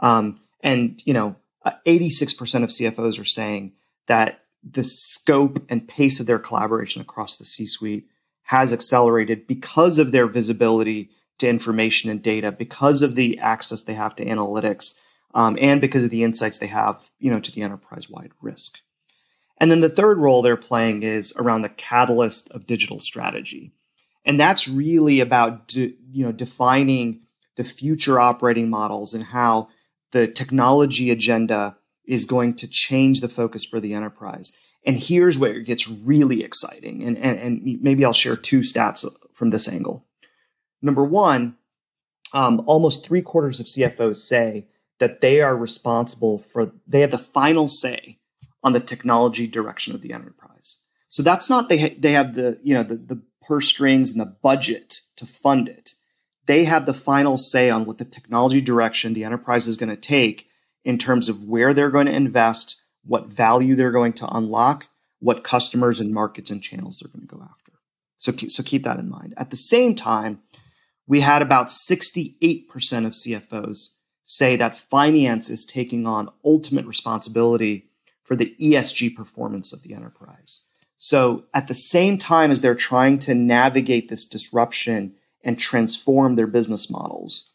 Um, 0.00 0.40
and, 0.62 1.00
you 1.06 1.12
know, 1.12 1.36
86% 1.64 2.62
of 2.62 2.70
CFOs 2.70 3.20
are 3.20 3.24
saying 3.24 3.72
that 4.06 4.40
the 4.68 4.84
scope 4.84 5.64
and 5.68 5.86
pace 5.86 6.20
of 6.20 6.26
their 6.26 6.38
collaboration 6.38 7.00
across 7.00 7.36
the 7.36 7.44
C 7.44 7.66
suite 7.66 8.06
has 8.44 8.72
accelerated 8.72 9.46
because 9.46 9.98
of 9.98 10.12
their 10.12 10.26
visibility 10.26 11.10
to 11.38 11.48
information 11.48 12.10
and 12.10 12.22
data, 12.22 12.52
because 12.52 13.02
of 13.02 13.14
the 13.14 13.38
access 13.38 13.84
they 13.84 13.94
have 13.94 14.14
to 14.16 14.24
analytics, 14.24 14.98
um, 15.34 15.56
and 15.60 15.80
because 15.80 16.04
of 16.04 16.10
the 16.10 16.24
insights 16.24 16.58
they 16.58 16.66
have, 16.66 17.00
you 17.18 17.30
know, 17.30 17.40
to 17.40 17.52
the 17.52 17.62
enterprise-wide 17.62 18.32
risk. 18.40 18.78
And 19.58 19.70
then 19.70 19.80
the 19.80 19.88
third 19.88 20.18
role 20.18 20.42
they're 20.42 20.56
playing 20.56 21.02
is 21.02 21.32
around 21.36 21.62
the 21.62 21.68
catalyst 21.68 22.50
of 22.50 22.66
digital 22.66 23.00
strategy, 23.00 23.72
and 24.24 24.40
that's 24.40 24.68
really 24.68 25.20
about 25.20 25.68
de- 25.68 25.94
you 26.10 26.24
know 26.24 26.32
defining 26.32 27.20
the 27.56 27.64
future 27.64 28.18
operating 28.18 28.70
models 28.70 29.12
and 29.12 29.22
how 29.22 29.68
the 30.12 30.26
technology 30.26 31.10
agenda 31.10 31.76
is 32.04 32.24
going 32.24 32.54
to 32.54 32.68
change 32.68 33.20
the 33.20 33.28
focus 33.28 33.64
for 33.64 33.80
the 33.80 33.94
enterprise. 33.94 34.56
And 34.84 34.98
here's 34.98 35.38
where 35.38 35.54
it 35.54 35.64
gets 35.64 35.88
really 35.88 36.42
exciting. 36.42 37.02
And, 37.02 37.18
and, 37.18 37.38
and 37.38 37.82
maybe 37.82 38.04
I'll 38.04 38.12
share 38.12 38.36
two 38.36 38.60
stats 38.60 39.06
from 39.32 39.50
this 39.50 39.68
angle. 39.68 40.06
Number 40.82 41.04
one, 41.04 41.56
um, 42.32 42.62
almost 42.66 43.04
three 43.04 43.22
quarters 43.22 43.60
of 43.60 43.66
CFOs 43.66 44.18
say 44.18 44.66
that 44.98 45.20
they 45.20 45.40
are 45.40 45.56
responsible 45.56 46.44
for, 46.52 46.72
they 46.86 47.00
have 47.00 47.10
the 47.10 47.18
final 47.18 47.68
say 47.68 48.18
on 48.62 48.72
the 48.72 48.80
technology 48.80 49.46
direction 49.46 49.94
of 49.94 50.02
the 50.02 50.12
enterprise. 50.12 50.78
So 51.08 51.22
that's 51.22 51.50
not 51.50 51.68
they 51.68 51.78
ha- 51.78 51.96
they 51.98 52.12
have 52.12 52.34
the 52.34 52.58
you 52.62 52.72
know 52.72 52.84
the, 52.84 52.94
the 52.94 53.20
purse 53.42 53.68
strings 53.68 54.12
and 54.12 54.20
the 54.20 54.26
budget 54.42 55.00
to 55.16 55.26
fund 55.26 55.68
it. 55.68 55.94
They 56.50 56.64
have 56.64 56.84
the 56.84 56.92
final 56.92 57.38
say 57.38 57.70
on 57.70 57.84
what 57.84 57.98
the 57.98 58.04
technology 58.04 58.60
direction 58.60 59.12
the 59.12 59.22
enterprise 59.22 59.68
is 59.68 59.76
going 59.76 59.88
to 59.88 59.94
take 59.94 60.48
in 60.84 60.98
terms 60.98 61.28
of 61.28 61.44
where 61.44 61.72
they're 61.72 61.92
going 61.92 62.06
to 62.06 62.12
invest, 62.12 62.82
what 63.04 63.28
value 63.28 63.76
they're 63.76 63.92
going 63.92 64.14
to 64.14 64.26
unlock, 64.26 64.88
what 65.20 65.44
customers 65.44 66.00
and 66.00 66.12
markets 66.12 66.50
and 66.50 66.60
channels 66.60 66.98
they're 66.98 67.12
going 67.12 67.24
to 67.24 67.32
go 67.32 67.40
after. 67.40 67.74
So, 68.18 68.32
so 68.32 68.64
keep 68.64 68.82
that 68.82 68.98
in 68.98 69.08
mind. 69.08 69.32
At 69.36 69.50
the 69.50 69.56
same 69.56 69.94
time, 69.94 70.40
we 71.06 71.20
had 71.20 71.40
about 71.40 71.68
68% 71.68 72.66
of 73.06 73.12
CFOs 73.12 73.90
say 74.24 74.56
that 74.56 74.76
finance 74.90 75.50
is 75.50 75.64
taking 75.64 76.04
on 76.04 76.30
ultimate 76.44 76.86
responsibility 76.86 77.90
for 78.24 78.34
the 78.34 78.56
ESG 78.60 79.14
performance 79.14 79.72
of 79.72 79.84
the 79.84 79.94
enterprise. 79.94 80.64
So 80.96 81.44
at 81.54 81.68
the 81.68 81.74
same 81.74 82.18
time 82.18 82.50
as 82.50 82.60
they're 82.60 82.74
trying 82.74 83.20
to 83.20 83.36
navigate 83.36 84.08
this 84.08 84.26
disruption 84.26 85.14
and 85.42 85.58
transform 85.58 86.36
their 86.36 86.46
business 86.46 86.90
models, 86.90 87.52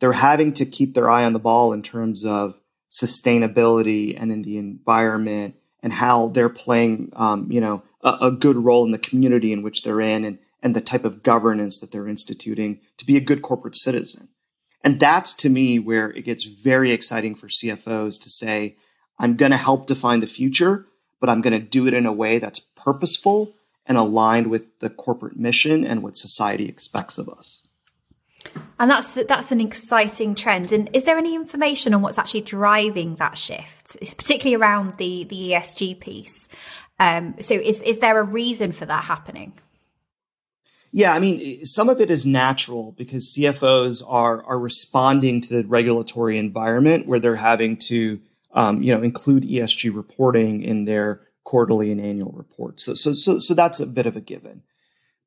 they're 0.00 0.12
having 0.12 0.52
to 0.54 0.66
keep 0.66 0.94
their 0.94 1.10
eye 1.10 1.24
on 1.24 1.32
the 1.32 1.38
ball 1.38 1.72
in 1.72 1.82
terms 1.82 2.24
of 2.24 2.58
sustainability 2.90 4.20
and 4.20 4.30
in 4.30 4.42
the 4.42 4.58
environment 4.58 5.56
and 5.82 5.92
how 5.92 6.28
they're 6.28 6.48
playing, 6.48 7.12
um, 7.16 7.50
you 7.50 7.60
know, 7.60 7.82
a, 8.02 8.16
a, 8.22 8.30
good 8.30 8.56
role 8.56 8.84
in 8.84 8.90
the 8.90 8.98
community 8.98 9.52
in 9.52 9.62
which 9.62 9.82
they're 9.82 10.00
in 10.00 10.24
and, 10.24 10.38
and 10.62 10.74
the 10.74 10.80
type 10.80 11.04
of 11.04 11.22
governance 11.22 11.80
that 11.80 11.92
they're 11.92 12.08
instituting 12.08 12.80
to 12.96 13.04
be 13.04 13.16
a 13.16 13.20
good 13.20 13.42
corporate 13.42 13.76
citizen. 13.76 14.28
And 14.82 15.00
that's 15.00 15.34
to 15.34 15.48
me 15.48 15.78
where 15.78 16.10
it 16.10 16.22
gets 16.22 16.44
very 16.44 16.92
exciting 16.92 17.34
for 17.34 17.48
CFOs 17.48 18.22
to 18.22 18.30
say, 18.30 18.76
I'm 19.18 19.36
going 19.36 19.52
to 19.52 19.56
help 19.56 19.86
define 19.86 20.20
the 20.20 20.26
future, 20.26 20.86
but 21.20 21.30
I'm 21.30 21.40
going 21.40 21.54
to 21.54 21.58
do 21.58 21.86
it 21.86 21.94
in 21.94 22.06
a 22.06 22.12
way 22.12 22.38
that's 22.38 22.60
purposeful 22.60 23.54
and 23.86 23.98
aligned 23.98 24.48
with 24.48 24.78
the 24.80 24.90
corporate 24.90 25.36
mission 25.36 25.84
and 25.84 26.02
what 26.02 26.16
society 26.16 26.66
expects 26.66 27.18
of 27.18 27.28
us. 27.28 27.66
And 28.78 28.90
that's 28.90 29.14
that's 29.24 29.52
an 29.52 29.60
exciting 29.60 30.34
trend. 30.34 30.72
And 30.72 30.90
is 30.92 31.04
there 31.04 31.16
any 31.16 31.34
information 31.34 31.94
on 31.94 32.02
what's 32.02 32.18
actually 32.18 32.42
driving 32.42 33.16
that 33.16 33.38
shift? 33.38 33.96
It's 34.00 34.14
particularly 34.14 34.60
around 34.60 34.98
the 34.98 35.24
the 35.24 35.50
ESG 35.50 36.00
piece. 36.00 36.48
Um, 36.98 37.36
so 37.38 37.54
is 37.54 37.80
is 37.82 38.00
there 38.00 38.18
a 38.18 38.24
reason 38.24 38.72
for 38.72 38.86
that 38.86 39.04
happening? 39.04 39.54
Yeah, 40.92 41.12
I 41.12 41.18
mean, 41.18 41.64
some 41.64 41.88
of 41.88 42.00
it 42.00 42.08
is 42.10 42.24
natural 42.24 42.92
because 42.92 43.34
CFOs 43.36 44.02
are 44.06 44.44
are 44.44 44.58
responding 44.58 45.40
to 45.42 45.54
the 45.54 45.68
regulatory 45.68 46.38
environment 46.38 47.06
where 47.06 47.18
they're 47.18 47.36
having 47.36 47.76
to, 47.88 48.20
um, 48.52 48.82
you 48.82 48.94
know, 48.94 49.02
include 49.02 49.44
ESG 49.44 49.94
reporting 49.94 50.62
in 50.62 50.84
their 50.84 51.22
quarterly 51.44 51.92
and 51.92 52.00
annual 52.00 52.32
reports. 52.32 52.84
So, 52.84 52.94
so, 52.94 53.14
so, 53.14 53.38
so 53.38 53.54
that's 53.54 53.80
a 53.80 53.86
bit 53.86 54.06
of 54.06 54.16
a 54.16 54.20
given. 54.20 54.62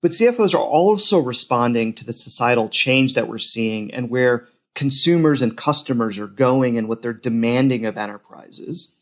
But 0.01 0.11
CFOs 0.11 0.53
are 0.53 0.57
also 0.57 1.19
responding 1.19 1.93
to 1.93 2.05
the 2.05 2.13
societal 2.13 2.69
change 2.69 3.13
that 3.13 3.27
we're 3.27 3.37
seeing 3.39 3.93
and 3.93 4.09
where 4.09 4.47
consumers 4.75 5.41
and 5.41 5.57
customers 5.57 6.19
are 6.19 6.27
going 6.27 6.77
and 6.77 6.87
what 6.87 7.01
they're 7.01 7.13
demanding 7.13 7.85
of 7.85 7.97
enterprises. 7.97 8.93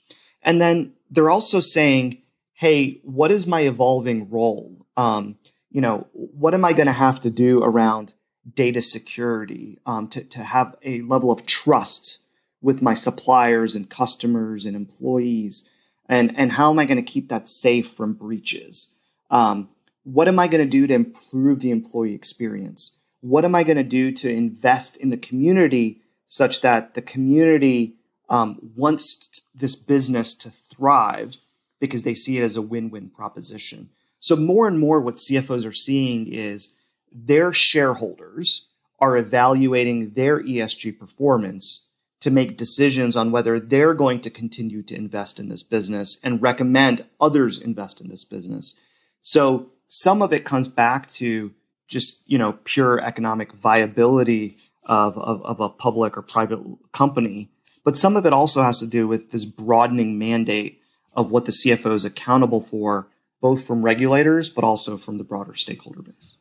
And 0.41 0.61
then 0.61 0.93
they're 1.09 1.29
also 1.29 1.59
saying, 1.59 2.21
hey, 2.53 3.01
what 3.03 3.31
is 3.31 3.45
my 3.45 3.61
evolving 3.61 4.29
role? 4.29 4.85
Um, 4.95 5.37
you 5.71 5.81
know, 5.81 6.07
what 6.13 6.53
am 6.53 6.63
I 6.63 6.71
going 6.71 6.85
to 6.85 6.93
have 6.93 7.19
to 7.21 7.29
do 7.29 7.61
around 7.61 8.13
data 8.53 8.81
security 8.81 9.79
um, 9.85 10.07
to, 10.09 10.23
to 10.23 10.43
have 10.43 10.75
a 10.83 11.01
level 11.01 11.31
of 11.31 11.45
trust 11.45 12.19
with 12.61 12.81
my 12.81 12.93
suppliers 12.93 13.75
and 13.75 13.89
customers 13.89 14.65
and 14.65 14.75
employees? 14.77 15.69
And, 16.07 16.37
and 16.37 16.51
how 16.51 16.69
am 16.69 16.79
I 16.79 16.85
going 16.85 17.03
to 17.03 17.11
keep 17.11 17.29
that 17.29 17.47
safe 17.47 17.91
from 17.91 18.13
breaches? 18.13 18.93
Um, 19.31 19.69
what 20.03 20.27
am 20.27 20.39
I 20.39 20.47
going 20.47 20.63
to 20.63 20.69
do 20.69 20.85
to 20.87 20.93
improve 20.93 21.61
the 21.61 21.71
employee 21.71 22.13
experience? 22.13 22.99
What 23.21 23.43
am 23.43 23.55
I 23.55 23.63
going 23.63 23.77
to 23.77 23.83
do 23.83 24.11
to 24.11 24.29
invest 24.29 24.97
in 24.97 25.09
the 25.09 25.17
community 25.17 26.01
such 26.27 26.61
that 26.61 26.93
the 26.93 27.01
community 27.01 27.95
um, 28.29 28.59
wants 28.75 29.41
this 29.53 29.75
business 29.75 30.35
to 30.35 30.51
thrive 30.51 31.37
because 31.79 32.03
they 32.03 32.13
see 32.13 32.37
it 32.37 32.43
as 32.43 32.55
a 32.55 32.61
win 32.61 32.91
win 32.91 33.09
proposition? 33.09 33.89
So, 34.19 34.35
more 34.35 34.67
and 34.67 34.79
more, 34.79 34.99
what 34.99 35.15
CFOs 35.15 35.65
are 35.65 35.73
seeing 35.73 36.31
is 36.31 36.75
their 37.11 37.51
shareholders 37.51 38.67
are 38.99 39.17
evaluating 39.17 40.11
their 40.11 40.41
ESG 40.41 40.97
performance 40.97 41.87
to 42.21 42.31
make 42.31 42.57
decisions 42.57 43.15
on 43.15 43.31
whether 43.31 43.59
they're 43.59 43.93
going 43.93 44.21
to 44.21 44.29
continue 44.29 44.81
to 44.83 44.95
invest 44.95 45.39
in 45.39 45.49
this 45.49 45.63
business 45.63 46.19
and 46.23 46.41
recommend 46.41 47.05
others 47.19 47.61
invest 47.61 48.01
in 48.01 48.09
this 48.09 48.23
business. 48.23 48.79
So, 49.21 49.71
some 49.87 50.21
of 50.21 50.33
it 50.33 50.45
comes 50.45 50.67
back 50.67 51.09
to 51.09 51.51
just 51.87 52.23
you 52.25 52.37
know 52.37 52.57
pure 52.63 52.99
economic 53.01 53.53
viability 53.53 54.57
of, 54.85 55.17
of, 55.17 55.43
of 55.45 55.59
a 55.59 55.69
public 55.69 56.17
or 56.17 56.21
private 56.21 56.59
company 56.91 57.49
but 57.83 57.97
some 57.97 58.15
of 58.15 58.25
it 58.25 58.33
also 58.33 58.63
has 58.63 58.79
to 58.79 58.87
do 58.87 59.07
with 59.07 59.29
this 59.29 59.45
broadening 59.45 60.17
mandate 60.17 60.81
of 61.13 61.31
what 61.31 61.45
the 61.45 61.51
cfo 61.51 61.93
is 61.93 62.05
accountable 62.05 62.61
for 62.61 63.07
both 63.41 63.65
from 63.65 63.83
regulators 63.83 64.49
but 64.49 64.63
also 64.63 64.97
from 64.97 65.17
the 65.17 65.23
broader 65.23 65.55
stakeholder 65.55 66.01
base 66.01 66.37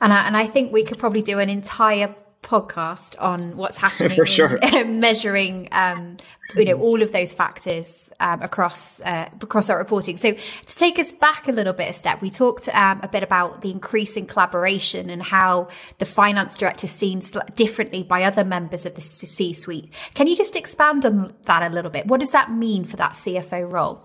and 0.00 0.12
I, 0.12 0.26
and 0.26 0.36
I 0.36 0.46
think 0.46 0.72
we 0.72 0.84
could 0.84 0.98
probably 0.98 1.22
do 1.22 1.38
an 1.38 1.48
entire 1.48 2.14
podcast 2.46 3.16
on 3.18 3.56
what's 3.56 3.76
happening 3.86 4.16
For 4.16 4.24
sure. 4.24 4.58
in, 4.74 5.00
measuring 5.06 5.68
um, 5.72 6.16
you 6.54 6.64
know 6.64 6.78
all 6.78 7.02
of 7.02 7.12
those 7.12 7.34
factors 7.34 8.12
um, 8.20 8.40
across 8.40 9.00
uh, 9.00 9.28
across 9.40 9.68
our 9.68 9.78
reporting 9.78 10.16
so 10.16 10.32
to 10.32 10.76
take 10.76 10.98
us 10.98 11.12
back 11.12 11.48
a 11.48 11.52
little 11.52 11.72
bit 11.72 11.88
a 11.88 11.92
step 11.92 12.22
we 12.22 12.30
talked 12.30 12.68
um, 12.68 13.00
a 13.02 13.08
bit 13.08 13.22
about 13.22 13.62
the 13.62 13.70
increasing 13.70 14.26
collaboration 14.26 15.10
and 15.10 15.24
how 15.24 15.68
the 15.98 16.04
finance 16.04 16.56
director 16.56 16.84
is 16.84 16.92
seen 16.92 17.20
differently 17.54 18.02
by 18.02 18.22
other 18.22 18.44
members 18.44 18.86
of 18.86 18.94
the 18.94 19.00
c 19.00 19.52
suite 19.52 19.92
can 20.14 20.26
you 20.26 20.36
just 20.36 20.54
expand 20.54 21.04
on 21.04 21.32
that 21.44 21.68
a 21.68 21.74
little 21.74 21.90
bit 21.90 22.06
what 22.06 22.20
does 22.20 22.30
that 22.30 22.52
mean 22.52 22.84
for 22.84 22.96
that 22.96 23.12
cfo 23.12 23.70
role 23.70 24.00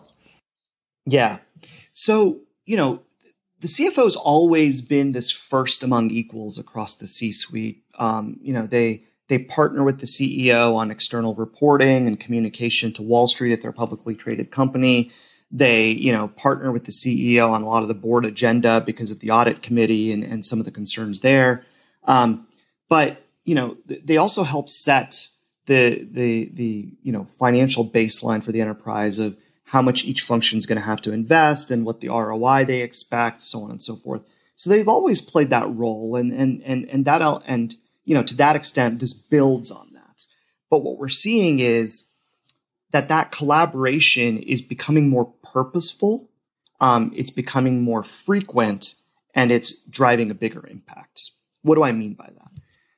yeah 1.05 1.37
so 1.93 2.39
you 2.65 2.75
know 2.75 3.01
the 3.61 3.67
CFO 3.67 4.05
has 4.05 4.15
always 4.15 4.81
been 4.81 5.11
this 5.11 5.31
first 5.31 5.83
among 5.83 6.09
equals 6.09 6.57
across 6.57 6.95
the 6.95 7.05
C-suite. 7.05 7.83
Um, 8.01 8.39
you 8.41 8.51
know, 8.51 8.65
they 8.65 9.03
they 9.29 9.37
partner 9.37 9.83
with 9.83 9.99
the 9.99 10.07
CEO 10.07 10.75
on 10.75 10.89
external 10.89 11.35
reporting 11.35 12.07
and 12.07 12.19
communication 12.19 12.91
to 12.93 13.03
Wall 13.03 13.27
Street 13.27 13.53
if 13.53 13.61
they're 13.61 13.69
a 13.69 13.73
publicly 13.73 14.15
traded 14.15 14.51
company. 14.51 15.11
They, 15.51 15.89
you 15.89 16.11
know, 16.11 16.27
partner 16.29 16.71
with 16.71 16.85
the 16.85 16.91
CEO 16.91 17.51
on 17.51 17.61
a 17.61 17.67
lot 17.67 17.83
of 17.83 17.87
the 17.87 17.93
board 17.93 18.25
agenda 18.25 18.81
because 18.81 19.11
of 19.11 19.19
the 19.19 19.29
audit 19.29 19.61
committee 19.61 20.11
and, 20.11 20.23
and 20.23 20.45
some 20.45 20.59
of 20.59 20.65
the 20.65 20.71
concerns 20.71 21.19
there. 21.19 21.63
Um, 22.05 22.47
but 22.89 23.23
you 23.45 23.53
know, 23.53 23.77
they 23.85 24.17
also 24.17 24.43
help 24.43 24.67
set 24.67 25.27
the 25.67 26.07
the 26.11 26.49
the 26.53 26.89
you 27.03 27.11
know 27.11 27.25
financial 27.37 27.87
baseline 27.87 28.43
for 28.43 28.51
the 28.51 28.61
enterprise 28.61 29.19
of 29.19 29.37
how 29.65 29.83
much 29.83 30.05
each 30.05 30.21
function 30.21 30.57
is 30.57 30.65
going 30.65 30.79
to 30.79 30.85
have 30.85 31.01
to 31.01 31.13
invest 31.13 31.69
and 31.69 31.85
what 31.85 32.01
the 32.01 32.09
ROI 32.09 32.65
they 32.65 32.81
expect, 32.81 33.43
so 33.43 33.61
on 33.63 33.71
and 33.71 33.81
so 33.81 33.95
forth. 33.95 34.21
So 34.55 34.69
they've 34.69 34.87
always 34.87 35.21
played 35.21 35.51
that 35.51 35.73
role, 35.73 36.15
and 36.15 36.31
and 36.31 36.61
and 36.63 36.89
and 36.89 37.05
that 37.05 37.21
and 37.45 37.75
you 38.05 38.15
know 38.15 38.23
to 38.23 38.35
that 38.37 38.55
extent, 38.55 38.99
this 38.99 39.13
builds 39.13 39.71
on 39.71 39.89
that. 39.93 40.25
But 40.69 40.79
what 40.79 40.97
we're 40.97 41.09
seeing 41.09 41.59
is 41.59 42.09
that 42.91 43.09
that 43.09 43.31
collaboration 43.31 44.37
is 44.37 44.61
becoming 44.61 45.09
more 45.09 45.33
purposeful. 45.43 46.29
Um, 46.79 47.11
it's 47.15 47.31
becoming 47.31 47.81
more 47.83 48.03
frequent, 48.03 48.95
and 49.35 49.51
it's 49.51 49.79
driving 49.81 50.31
a 50.31 50.35
bigger 50.35 50.65
impact. 50.67 51.31
What 51.61 51.75
do 51.75 51.83
I 51.83 51.91
mean 51.91 52.13
by 52.13 52.29
that? 52.33 52.51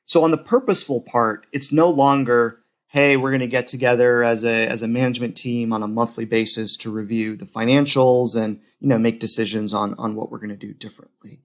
So 0.05 0.23
on 0.23 0.31
the 0.31 0.37
purposeful 0.37 1.01
part, 1.01 1.47
it's 1.51 1.71
no 1.71 1.89
longer 1.89 2.59
hey, 2.93 3.17
we're 3.17 3.31
going 3.31 3.39
to 3.39 3.47
get 3.47 3.65
together 3.65 4.23
as 4.23 4.45
a 4.45 4.67
as 4.67 4.83
a 4.83 4.87
management 4.87 5.35
team 5.35 5.73
on 5.73 5.81
a 5.81 5.87
monthly 5.87 6.25
basis 6.25 6.77
to 6.77 6.91
review 6.91 7.35
the 7.35 7.45
financials 7.45 8.39
and 8.39 8.59
you 8.79 8.87
know 8.87 8.99
make 8.99 9.19
decisions 9.19 9.73
on 9.73 9.95
on 9.95 10.15
what 10.15 10.31
we're 10.31 10.37
going 10.37 10.49
to 10.49 10.55
do 10.55 10.73
differently. 10.73 11.41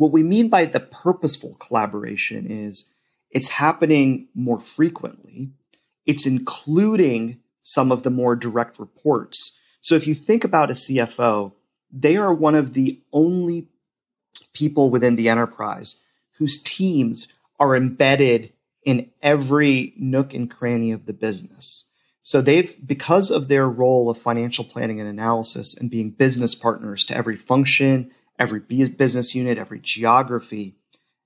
What 0.00 0.12
we 0.12 0.22
mean 0.22 0.48
by 0.48 0.64
the 0.64 0.80
purposeful 0.80 1.56
collaboration 1.60 2.46
is 2.50 2.94
it's 3.30 3.48
happening 3.50 4.28
more 4.34 4.58
frequently. 4.58 5.50
It's 6.06 6.26
including 6.26 7.40
some 7.60 7.92
of 7.92 8.02
the 8.02 8.08
more 8.08 8.34
direct 8.34 8.78
reports. 8.78 9.58
So 9.82 9.96
if 9.96 10.06
you 10.06 10.14
think 10.14 10.42
about 10.42 10.70
a 10.70 10.72
CFO, 10.72 11.52
they 11.92 12.16
are 12.16 12.32
one 12.32 12.54
of 12.54 12.72
the 12.72 13.02
only 13.12 13.68
people 14.54 14.88
within 14.88 15.16
the 15.16 15.28
enterprise 15.28 16.00
whose 16.38 16.62
teams 16.62 17.30
are 17.58 17.76
embedded 17.76 18.54
in 18.82 19.10
every 19.22 19.92
nook 19.98 20.32
and 20.32 20.50
cranny 20.50 20.92
of 20.92 21.04
the 21.04 21.12
business. 21.12 21.84
So 22.22 22.40
they've, 22.40 22.74
because 22.86 23.30
of 23.30 23.48
their 23.48 23.68
role 23.68 24.08
of 24.08 24.16
financial 24.16 24.64
planning 24.64 24.98
and 24.98 25.10
analysis 25.10 25.76
and 25.76 25.90
being 25.90 26.08
business 26.08 26.54
partners 26.54 27.04
to 27.04 27.14
every 27.14 27.36
function, 27.36 28.10
every 28.40 28.58
business 28.58 29.34
unit, 29.34 29.58
every 29.58 29.78
geography, 29.78 30.74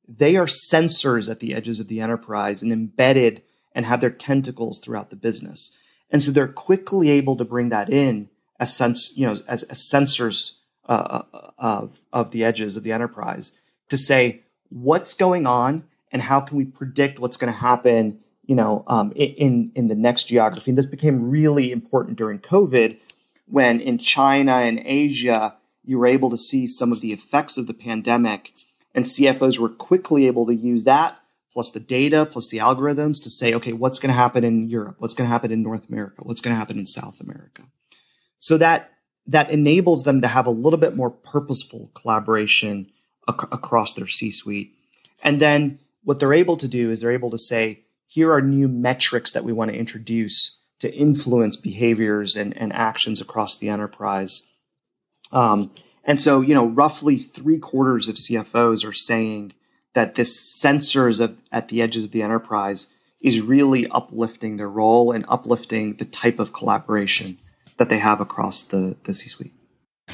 they 0.06 0.36
are 0.36 0.46
sensors 0.46 1.30
at 1.30 1.40
the 1.40 1.54
edges 1.54 1.80
of 1.80 1.88
the 1.88 2.00
enterprise 2.00 2.62
and 2.62 2.72
embedded 2.72 3.42
and 3.74 3.86
have 3.86 4.00
their 4.00 4.10
tentacles 4.10 4.80
throughout 4.80 5.10
the 5.10 5.16
business. 5.16 5.74
And 6.10 6.22
so 6.22 6.32
they're 6.32 6.48
quickly 6.48 7.08
able 7.10 7.36
to 7.36 7.44
bring 7.44 7.70
that 7.70 7.88
in 7.88 8.28
as 8.60 8.76
sense, 8.76 9.12
you 9.16 9.26
know, 9.26 9.34
as, 9.48 9.62
as 9.62 9.88
sensors 9.90 10.54
uh, 10.86 11.22
uh 11.32 11.50
of, 11.56 11.98
of 12.12 12.30
the 12.32 12.44
edges 12.44 12.76
of 12.76 12.82
the 12.82 12.92
enterprise 12.92 13.52
to 13.88 13.96
say 13.96 14.42
what's 14.68 15.14
going 15.14 15.46
on 15.46 15.84
and 16.12 16.20
how 16.20 16.40
can 16.40 16.58
we 16.58 16.64
predict 16.64 17.18
what's 17.18 17.38
going 17.38 17.52
to 17.52 17.58
happen 17.58 18.18
you 18.46 18.54
know 18.54 18.84
um, 18.86 19.12
in 19.12 19.72
in 19.74 19.88
the 19.88 19.94
next 19.94 20.24
geography 20.24 20.70
and 20.70 20.76
this 20.76 20.86
became 20.86 21.30
really 21.30 21.72
important 21.72 22.18
during 22.18 22.38
covid 22.38 22.98
when 23.46 23.80
in 23.80 23.98
china 23.98 24.56
and 24.58 24.80
asia 24.84 25.54
you 25.84 25.98
were 25.98 26.06
able 26.06 26.30
to 26.30 26.36
see 26.36 26.66
some 26.66 26.92
of 26.92 27.00
the 27.00 27.12
effects 27.12 27.58
of 27.58 27.66
the 27.66 27.74
pandemic 27.74 28.52
and 28.94 29.04
cfos 29.04 29.58
were 29.58 29.68
quickly 29.68 30.26
able 30.26 30.46
to 30.46 30.54
use 30.54 30.84
that 30.84 31.18
plus 31.52 31.70
the 31.70 31.80
data 31.80 32.26
plus 32.26 32.48
the 32.48 32.58
algorithms 32.58 33.22
to 33.22 33.30
say 33.30 33.54
okay 33.54 33.72
what's 33.72 33.98
going 33.98 34.10
to 34.10 34.14
happen 34.14 34.44
in 34.44 34.68
europe? 34.68 34.96
What's 34.98 35.14
going 35.14 35.28
to 35.28 35.32
happen 35.32 35.52
in 35.52 35.62
north 35.62 35.88
america? 35.88 36.22
What's 36.22 36.40
going 36.40 36.54
to 36.54 36.58
happen 36.58 36.78
in 36.78 36.86
south 36.86 37.20
america? 37.20 37.62
So 38.38 38.58
that 38.58 38.90
that 39.26 39.50
enables 39.50 40.04
them 40.04 40.20
to 40.20 40.28
have 40.28 40.46
a 40.46 40.50
little 40.50 40.78
bit 40.78 40.94
more 40.94 41.10
purposeful 41.10 41.90
collaboration 41.94 42.90
ac- 43.28 43.48
across 43.52 43.94
their 43.94 44.08
c 44.08 44.30
suite 44.30 44.74
and 45.22 45.40
then 45.40 45.78
what 46.04 46.20
they're 46.20 46.34
able 46.34 46.56
to 46.58 46.68
do 46.68 46.90
is 46.90 47.00
they're 47.00 47.12
able 47.12 47.30
to 47.30 47.38
say, 47.38 47.80
here 48.06 48.32
are 48.32 48.42
new 48.42 48.68
metrics 48.68 49.32
that 49.32 49.44
we 49.44 49.52
want 49.52 49.70
to 49.70 49.76
introduce 49.76 50.60
to 50.80 50.94
influence 50.94 51.56
behaviors 51.56 52.36
and, 52.36 52.56
and 52.56 52.72
actions 52.72 53.20
across 53.20 53.56
the 53.56 53.68
enterprise. 53.68 54.50
Um, 55.32 55.70
and 56.04 56.20
so, 56.20 56.40
you 56.40 56.54
know, 56.54 56.66
roughly 56.66 57.18
three 57.18 57.58
quarters 57.58 58.08
of 58.08 58.16
CFOs 58.16 58.86
are 58.86 58.92
saying 58.92 59.54
that 59.94 60.14
this 60.14 60.60
sensors 60.60 61.20
of, 61.20 61.36
at 61.50 61.68
the 61.68 61.80
edges 61.80 62.04
of 62.04 62.12
the 62.12 62.22
enterprise 62.22 62.88
is 63.20 63.40
really 63.40 63.88
uplifting 63.88 64.56
their 64.56 64.68
role 64.68 65.12
and 65.12 65.24
uplifting 65.28 65.96
the 65.96 66.04
type 66.04 66.38
of 66.38 66.52
collaboration 66.52 67.38
that 67.78 67.88
they 67.88 67.98
have 67.98 68.20
across 68.20 68.64
the, 68.64 68.96
the 69.04 69.14
C 69.14 69.28
suite. 69.28 69.52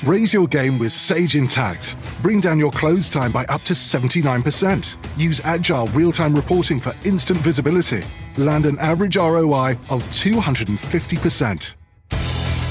Raise 0.05 0.33
your 0.33 0.46
game 0.46 0.79
with 0.79 0.92
Sage 0.92 1.35
Intacct. 1.35 1.96
Bring 2.23 2.40
down 2.40 2.59
your 2.59 2.70
close 2.70 3.11
time 3.11 3.33
by 3.33 3.44
up 3.46 3.62
to 3.62 3.75
79%. 3.75 4.96
Use 5.18 5.40
agile 5.42 5.88
real 5.88 6.12
time 6.12 6.35
reporting 6.35 6.79
for 6.79 6.94
instant 7.05 7.40
visibility. 7.40 8.05
Land 8.37 8.66
an 8.66 8.79
average 8.79 9.16
ROI 9.16 9.77
of 9.90 10.07
250%. 10.07 11.75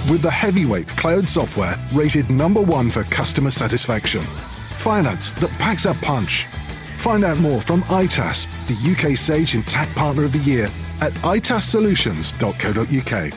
With 0.10 0.22
the 0.24 0.32
heavyweight 0.32 0.88
cloud 0.88 1.30
software 1.30 1.76
rated 1.94 2.32
number 2.32 2.62
one 2.62 2.90
for 2.90 3.04
customer 3.04 3.52
satisfaction. 3.52 4.26
Finance 4.80 5.34
that 5.34 5.52
packs 5.60 5.86
a 5.86 5.94
punch. 5.94 6.48
Find 6.98 7.24
out 7.24 7.38
more 7.38 7.62
from 7.62 7.84
ITAS, 7.84 8.48
the 8.68 8.92
UK 8.92 9.16
Sage 9.16 9.54
Intacct 9.54 9.94
Partner 9.94 10.24
of 10.24 10.32
the 10.32 10.40
Year, 10.40 10.68
at 11.02 11.14
itassolutions.co.uk. 11.14 13.34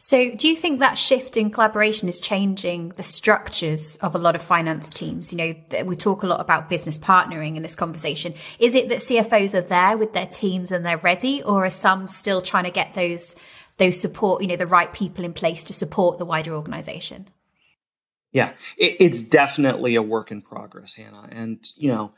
So, 0.00 0.32
do 0.36 0.46
you 0.46 0.54
think 0.54 0.78
that 0.78 0.96
shift 0.96 1.36
in 1.36 1.50
collaboration 1.50 2.08
is 2.08 2.20
changing 2.20 2.90
the 2.90 3.02
structures 3.02 3.96
of 3.96 4.14
a 4.14 4.18
lot 4.18 4.36
of 4.36 4.42
finance 4.42 4.94
teams? 4.94 5.32
You 5.32 5.38
know, 5.38 5.56
we 5.84 5.96
talk 5.96 6.22
a 6.22 6.28
lot 6.28 6.40
about 6.40 6.68
business 6.68 6.98
partnering 6.98 7.56
in 7.56 7.64
this 7.64 7.74
conversation. 7.74 8.34
Is 8.60 8.76
it 8.76 8.90
that 8.90 8.98
CFOs 8.98 9.54
are 9.54 9.62
there 9.62 9.98
with 9.98 10.12
their 10.12 10.26
teams 10.26 10.70
and 10.70 10.86
they're 10.86 10.98
ready, 10.98 11.42
or 11.42 11.64
are 11.64 11.70
some 11.70 12.06
still 12.06 12.40
trying 12.40 12.62
to 12.62 12.70
get 12.70 12.94
those 12.94 13.34
those 13.78 14.00
support, 14.00 14.42
you 14.42 14.48
know, 14.48 14.56
the 14.56 14.66
right 14.66 14.92
people 14.92 15.24
in 15.24 15.32
place 15.32 15.64
to 15.64 15.72
support 15.72 16.18
the 16.18 16.24
wider 16.24 16.54
organization? 16.54 17.28
Yeah, 18.32 18.52
it, 18.76 18.96
it's 19.00 19.22
definitely 19.22 19.94
a 19.94 20.02
work 20.02 20.30
in 20.30 20.42
progress, 20.42 20.94
Hannah, 20.94 21.28
and 21.30 21.64
you 21.76 21.88
know. 21.88 22.12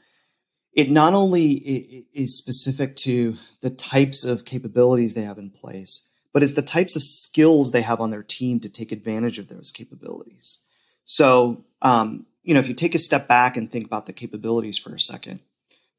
It 0.72 0.88
not 0.88 1.14
only 1.14 2.06
is 2.14 2.38
specific 2.38 2.94
to 2.98 3.34
the 3.60 3.70
types 3.70 4.24
of 4.24 4.44
capabilities 4.44 5.14
they 5.14 5.22
have 5.22 5.36
in 5.36 5.50
place, 5.50 6.06
but 6.32 6.44
it's 6.44 6.52
the 6.52 6.62
types 6.62 6.94
of 6.94 7.02
skills 7.02 7.72
they 7.72 7.82
have 7.82 8.00
on 8.00 8.10
their 8.10 8.22
team 8.22 8.60
to 8.60 8.68
take 8.68 8.92
advantage 8.92 9.40
of 9.40 9.48
those 9.48 9.72
capabilities. 9.72 10.62
So, 11.04 11.64
um, 11.82 12.26
you 12.44 12.54
know, 12.54 12.60
if 12.60 12.68
you 12.68 12.74
take 12.74 12.94
a 12.94 13.00
step 13.00 13.26
back 13.26 13.56
and 13.56 13.70
think 13.70 13.84
about 13.84 14.06
the 14.06 14.12
capabilities 14.12 14.78
for 14.78 14.94
a 14.94 15.00
second. 15.00 15.40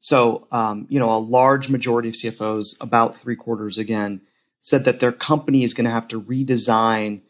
So, 0.00 0.48
um, 0.50 0.86
you 0.88 0.98
know, 0.98 1.10
a 1.10 1.20
large 1.20 1.68
majority 1.68 2.08
of 2.08 2.14
CFOs, 2.14 2.76
about 2.80 3.14
three 3.14 3.36
quarters 3.36 3.78
again, 3.78 4.22
said 4.62 4.84
that 4.84 5.00
their 5.00 5.12
company 5.12 5.64
is 5.64 5.74
going 5.74 5.84
to 5.84 5.90
have 5.90 6.08
to 6.08 6.22
redesign 6.22 7.20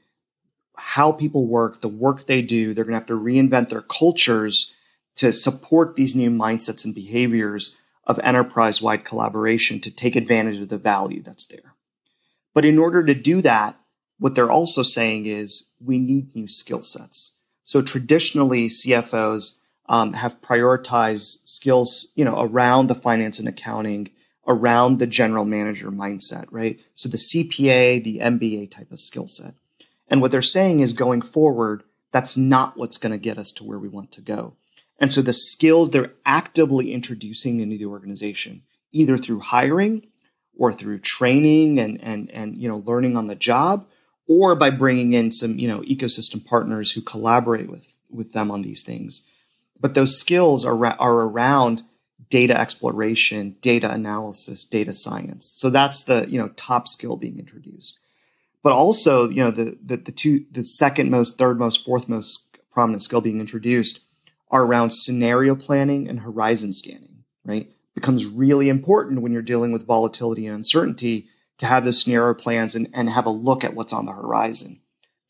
how 0.77 1.11
people 1.11 1.47
work, 1.47 1.81
the 1.81 1.89
work 1.89 2.27
they 2.27 2.43
do. 2.43 2.73
They're 2.73 2.85
going 2.85 2.93
to 2.93 2.99
have 2.99 3.07
to 3.07 3.19
reinvent 3.19 3.71
their 3.71 3.83
cultures 3.83 4.73
to 5.17 5.33
support 5.33 5.97
these 5.97 6.15
new 6.15 6.31
mindsets 6.31 6.85
and 6.85 6.95
behaviors 6.95 7.77
of 8.05 8.19
enterprise 8.21 8.83
wide 8.83 9.05
collaboration 9.05 9.81
to 9.81 9.91
take 9.91 10.15
advantage 10.15 10.61
of 10.61 10.69
the 10.69 10.79
value 10.79 11.23
that's 11.23 11.47
there. 11.47 11.75
But 12.55 12.65
in 12.65 12.79
order 12.79 13.05
to 13.05 13.15
do 13.15 13.41
that, 13.43 13.79
what 14.19 14.35
they're 14.35 14.51
also 14.51 14.83
saying 14.83 15.27
is 15.27 15.71
we 15.81 15.99
need 15.99 16.35
new 16.35 16.49
skill 16.49 16.83
sets. 16.83 17.37
So 17.65 17.81
traditionally, 17.81 18.69
CFOs 18.69 19.59
um, 19.89 20.13
have 20.13 20.41
prioritized 20.43 21.47
skills, 21.47 22.13
you 22.15 22.25
know, 22.25 22.41
around 22.41 22.89
the 22.89 22.95
finance 22.95 23.39
and 23.39 23.49
accounting, 23.49 24.11
around 24.47 24.99
the 24.99 25.07
general 25.07 25.45
manager 25.45 25.91
mindset, 25.91 26.47
right? 26.51 26.81
So 26.95 27.09
the 27.09 27.17
CPA, 27.17 28.03
the 28.03 28.19
MBA 28.19 28.71
type 28.71 28.91
of 28.91 29.01
skill 29.01 29.27
set. 29.27 29.55
And 30.09 30.21
what 30.21 30.31
they're 30.31 30.43
saying 30.43 30.81
is 30.81 30.93
going 30.93 31.23
forward, 31.23 31.85
that's 32.11 32.37
not 32.37 32.77
what's 32.77 32.99
going 32.99 33.13
to 33.13 33.19
get 33.19 33.39
us 33.39 33.53
to 33.53 33.65
where 33.65 33.79
we 33.79 33.89
want 33.89 34.13
to 34.13 34.21
go. 34.21 34.55
And 34.99 35.13
so 35.13 35.23
the 35.23 35.33
skills 35.33 35.91
they're 35.91 36.13
actively 36.27 36.93
introducing 36.93 37.61
into 37.61 37.79
the 37.79 37.87
organization, 37.87 38.63
either 38.93 39.17
through 39.17 39.41
hiring 39.41 40.07
or 40.57 40.73
through 40.73 40.99
training 40.99 41.79
and, 41.79 42.03
and, 42.03 42.31
and 42.31 42.59
you 42.59 42.69
know, 42.69 42.83
learning 42.87 43.17
on 43.17 43.27
the 43.27 43.35
job, 43.35 43.87
or 44.29 44.55
by 44.55 44.71
bringing 44.71 45.13
in 45.13 45.33
some, 45.33 45.59
you 45.59 45.67
know, 45.67 45.81
ecosystem 45.81 46.45
partners 46.45 46.93
who 46.93 47.01
collaborate 47.01 47.71
with, 47.71 47.87
with 48.11 48.33
them 48.33 48.51
on 48.51 48.63
these 48.63 48.85
things. 48.85 49.27
But 49.81 49.95
those 49.95 50.19
skills 50.19 50.65
are, 50.65 50.87
are 50.87 51.15
around 51.15 51.83
data 52.33 52.59
exploration, 52.59 53.55
data 53.61 53.93
analysis, 53.93 54.65
data 54.65 54.95
science. 54.95 55.45
So 55.45 55.69
that's 55.69 56.05
the, 56.05 56.25
you 56.31 56.39
know, 56.39 56.49
top 56.57 56.89
skill 56.89 57.17
being 57.17 57.39
introduced. 57.39 58.01
But 58.63 58.73
also, 58.73 59.29
you 59.29 59.45
know, 59.45 59.51
the, 59.51 59.77
the, 59.85 59.99
the 59.99 60.13
two, 60.13 60.47
the 60.51 60.65
second 60.65 61.11
most, 61.11 61.37
third 61.37 61.59
most, 61.59 61.85
fourth 61.85 62.09
most 62.09 62.57
prominent 62.73 63.03
skill 63.03 63.21
being 63.21 63.39
introduced 63.39 64.01
are 64.51 64.65
around 64.65 64.95
scenario 64.95 65.55
planning 65.55 66.09
and 66.09 66.21
horizon 66.21 66.73
scanning, 66.73 67.25
right? 67.45 67.71
Becomes 67.95 68.25
really 68.25 68.71
important 68.71 69.21
when 69.21 69.33
you're 69.33 69.43
dealing 69.43 69.71
with 69.71 69.87
volatility 69.87 70.47
and 70.47 70.57
uncertainty 70.57 71.27
to 71.59 71.67
have 71.67 71.85
those 71.85 72.03
scenario 72.03 72.33
plans 72.33 72.75
and, 72.75 72.89
and 72.95 73.11
have 73.11 73.27
a 73.27 73.31
look 73.31 73.63
at 73.63 73.75
what's 73.75 73.93
on 73.93 74.07
the 74.07 74.13
horizon. 74.13 74.81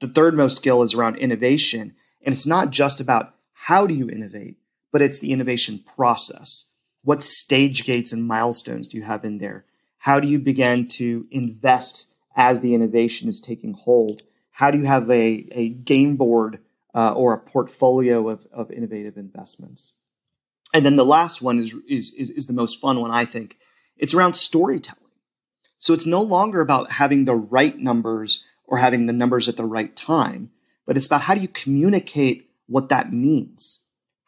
The 0.01 0.07
third 0.07 0.37
most 0.37 0.55
skill 0.55 0.85
is 0.85 0.95
around 0.95 1.17
innovation. 1.17 1.97
And 2.25 2.33
it's 2.33 2.47
not 2.47 2.71
just 2.71 3.01
about 3.01 3.35
how 3.55 3.89
do 3.89 3.95
you 3.95 4.09
innovate, 4.09 4.59
but 4.93 5.03
it's 5.03 5.19
the 5.19 5.33
innovation 5.33 5.81
process. 5.97 6.69
What 7.05 7.23
stage 7.23 7.85
gates 7.85 8.13
and 8.13 8.27
milestones 8.27 8.89
do 8.89 8.97
you 8.97 9.03
have 9.03 9.25
in 9.25 9.39
there? 9.39 9.65
How 9.99 10.21
do 10.21 10.29
you 10.29 10.39
begin 10.39 10.89
to 10.89 11.27
invest 11.31 12.09
as 12.37 12.61
the 12.61 12.75
innovation 12.75 13.29
is 13.29 13.41
taking 13.41 13.73
hold? 13.73 14.23
How 14.51 14.71
do 14.71 14.79
you 14.79 14.85
have 14.85 15.11
a, 15.11 15.47
a 15.53 15.69
game 15.69 16.17
board 16.17 16.61
uh, 16.95 17.13
or 17.13 17.33
a 17.33 17.39
portfolio 17.39 18.29
of, 18.29 18.47
of 18.53 18.71
innovative 18.71 19.17
investments? 19.17 19.93
And 20.75 20.85
then 20.87 20.97
the 20.97 21.05
last 21.05 21.43
one 21.43 21.59
is, 21.59 21.75
is, 21.89 22.15
is, 22.15 22.31
is 22.31 22.47
the 22.47 22.53
most 22.53 22.81
fun 22.81 23.01
one, 23.01 23.11
I 23.11 23.25
think. 23.25 23.57
It's 23.97 24.15
around 24.15 24.35
storytelling. 24.35 24.99
So 25.79 25.95
it's 25.95 26.07
no 26.07 26.23
longer 26.23 26.61
about 26.61 26.93
having 26.93 27.25
the 27.25 27.35
right 27.35 27.77
numbers 27.77 28.47
or 28.65 28.79
having 28.79 29.07
the 29.07 29.13
numbers 29.13 29.49
at 29.49 29.57
the 29.57 29.65
right 29.65 29.95
time, 29.95 30.51
but 30.87 30.97
it's 30.97 31.07
about 31.07 31.23
how 31.23 31.35
do 31.35 31.41
you 31.41 31.49
communicate 31.49 32.49
what 32.67 32.89
that 32.89 33.13
means? 33.13 33.82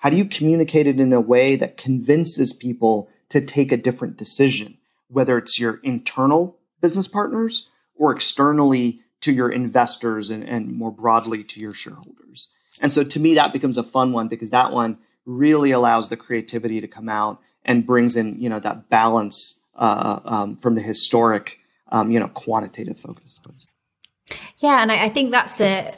How 0.04 0.10
do 0.10 0.18
you 0.18 0.26
communicate 0.26 0.86
it 0.86 1.00
in 1.00 1.14
a 1.14 1.20
way 1.20 1.56
that 1.56 1.78
convinces 1.78 2.52
people 2.52 3.08
to 3.30 3.40
take 3.40 3.72
a 3.72 3.76
different 3.78 4.18
decision, 4.18 4.76
whether 5.08 5.38
it's 5.38 5.58
your 5.58 5.80
internal 5.82 6.58
business 6.82 7.08
partners 7.08 7.70
or 7.94 8.12
externally 8.12 9.00
to 9.22 9.32
your 9.32 9.50
investors 9.50 10.28
and, 10.28 10.44
and 10.44 10.74
more 10.74 10.90
broadly 10.90 11.42
to 11.44 11.58
your 11.58 11.72
shareholders? 11.72 12.50
And 12.82 12.92
so 12.92 13.02
to 13.02 13.18
me, 13.18 13.36
that 13.36 13.54
becomes 13.54 13.78
a 13.78 13.82
fun 13.82 14.12
one 14.12 14.28
because 14.28 14.50
that 14.50 14.72
one 14.72 14.98
really 15.24 15.70
allows 15.70 16.10
the 16.10 16.18
creativity 16.18 16.82
to 16.82 16.86
come 16.86 17.08
out 17.08 17.40
and 17.64 17.86
brings 17.86 18.14
in, 18.14 18.38
you 18.38 18.50
know, 18.50 18.60
that 18.60 18.90
balance 18.90 19.58
uh, 19.74 20.20
um, 20.26 20.56
from 20.56 20.74
the 20.74 20.82
historic, 20.82 21.60
um, 21.90 22.10
you 22.10 22.20
know, 22.20 22.28
quantitative 22.28 23.00
focus. 23.00 23.40
Yeah, 24.58 24.82
and 24.82 24.92
I, 24.92 25.06
I 25.06 25.08
think 25.08 25.30
that's 25.30 25.62
a 25.62 25.94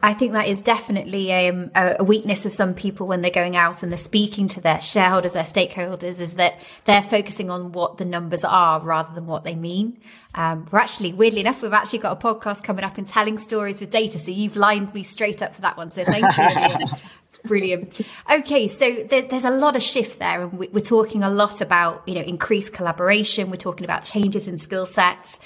I 0.00 0.14
think 0.14 0.32
that 0.32 0.46
is 0.46 0.62
definitely 0.62 1.32
um, 1.32 1.72
a 1.74 2.04
weakness 2.04 2.46
of 2.46 2.52
some 2.52 2.72
people 2.72 3.08
when 3.08 3.20
they're 3.20 3.32
going 3.32 3.56
out 3.56 3.82
and 3.82 3.90
they're 3.90 3.98
speaking 3.98 4.46
to 4.48 4.60
their 4.60 4.80
shareholders, 4.80 5.32
their 5.32 5.42
stakeholders, 5.42 6.20
is 6.20 6.36
that 6.36 6.60
they're 6.84 7.02
focusing 7.02 7.50
on 7.50 7.72
what 7.72 7.98
the 7.98 8.04
numbers 8.04 8.44
are 8.44 8.78
rather 8.80 9.12
than 9.12 9.26
what 9.26 9.42
they 9.42 9.56
mean. 9.56 10.00
Um, 10.36 10.68
we're 10.70 10.78
actually, 10.78 11.12
weirdly 11.12 11.40
enough, 11.40 11.62
we've 11.62 11.72
actually 11.72 11.98
got 11.98 12.12
a 12.12 12.20
podcast 12.24 12.62
coming 12.62 12.84
up 12.84 12.96
and 12.96 13.06
telling 13.08 13.38
stories 13.38 13.80
with 13.80 13.90
data. 13.90 14.20
So 14.20 14.30
you've 14.30 14.54
lined 14.54 14.94
me 14.94 15.02
straight 15.02 15.42
up 15.42 15.56
for 15.56 15.62
that 15.62 15.76
one. 15.76 15.90
So 15.90 16.04
thank 16.04 16.24
you. 16.36 16.86
Brilliant. 17.44 18.00
Okay, 18.30 18.68
so 18.68 19.04
there, 19.08 19.22
there's 19.22 19.44
a 19.44 19.50
lot 19.50 19.76
of 19.76 19.82
shift 19.82 20.18
there, 20.18 20.42
and 20.42 20.52
we, 20.54 20.68
are 20.68 20.80
talking 20.80 21.22
a 21.22 21.30
lot 21.30 21.60
about 21.60 22.02
you 22.06 22.14
know 22.14 22.22
increased 22.22 22.72
collaboration. 22.72 23.50
We're 23.50 23.56
talking 23.56 23.84
about 23.84 24.02
changes 24.02 24.48
in 24.48 24.58
skill 24.58 24.86
sets. 24.86 25.38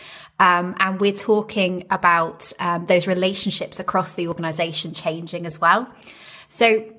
Um, 0.43 0.75
and 0.81 1.01
we're 1.01 1.13
talking 1.13 1.87
about 1.89 2.53
um, 2.59 2.87
those 2.87 3.07
relationships 3.07 3.79
across 3.79 4.15
the 4.15 4.27
organization 4.27 4.93
changing 4.93 5.47
as 5.47 5.61
well. 5.61 5.89
So 6.49 6.93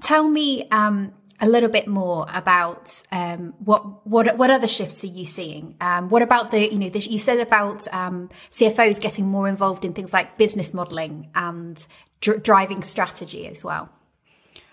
tell 0.00 0.26
me 0.26 0.66
um, 0.72 1.12
a 1.40 1.46
little 1.48 1.68
bit 1.68 1.86
more 1.86 2.26
about 2.34 3.00
um, 3.12 3.54
what 3.60 4.04
what 4.04 4.36
what 4.36 4.50
other 4.50 4.66
shifts 4.66 5.04
are 5.04 5.14
you 5.18 5.24
seeing? 5.24 5.76
Um, 5.80 6.08
what 6.08 6.22
about 6.22 6.50
the 6.50 6.72
you 6.72 6.78
know 6.80 6.90
you 6.92 7.18
said 7.18 7.38
about 7.38 7.86
um, 7.94 8.30
CFOs 8.50 9.00
getting 9.00 9.26
more 9.26 9.48
involved 9.48 9.84
in 9.84 9.92
things 9.92 10.12
like 10.12 10.36
business 10.36 10.74
modeling 10.74 11.30
and 11.36 11.86
dr- 12.20 12.42
driving 12.42 12.82
strategy 12.82 13.46
as 13.46 13.64
well. 13.64 13.90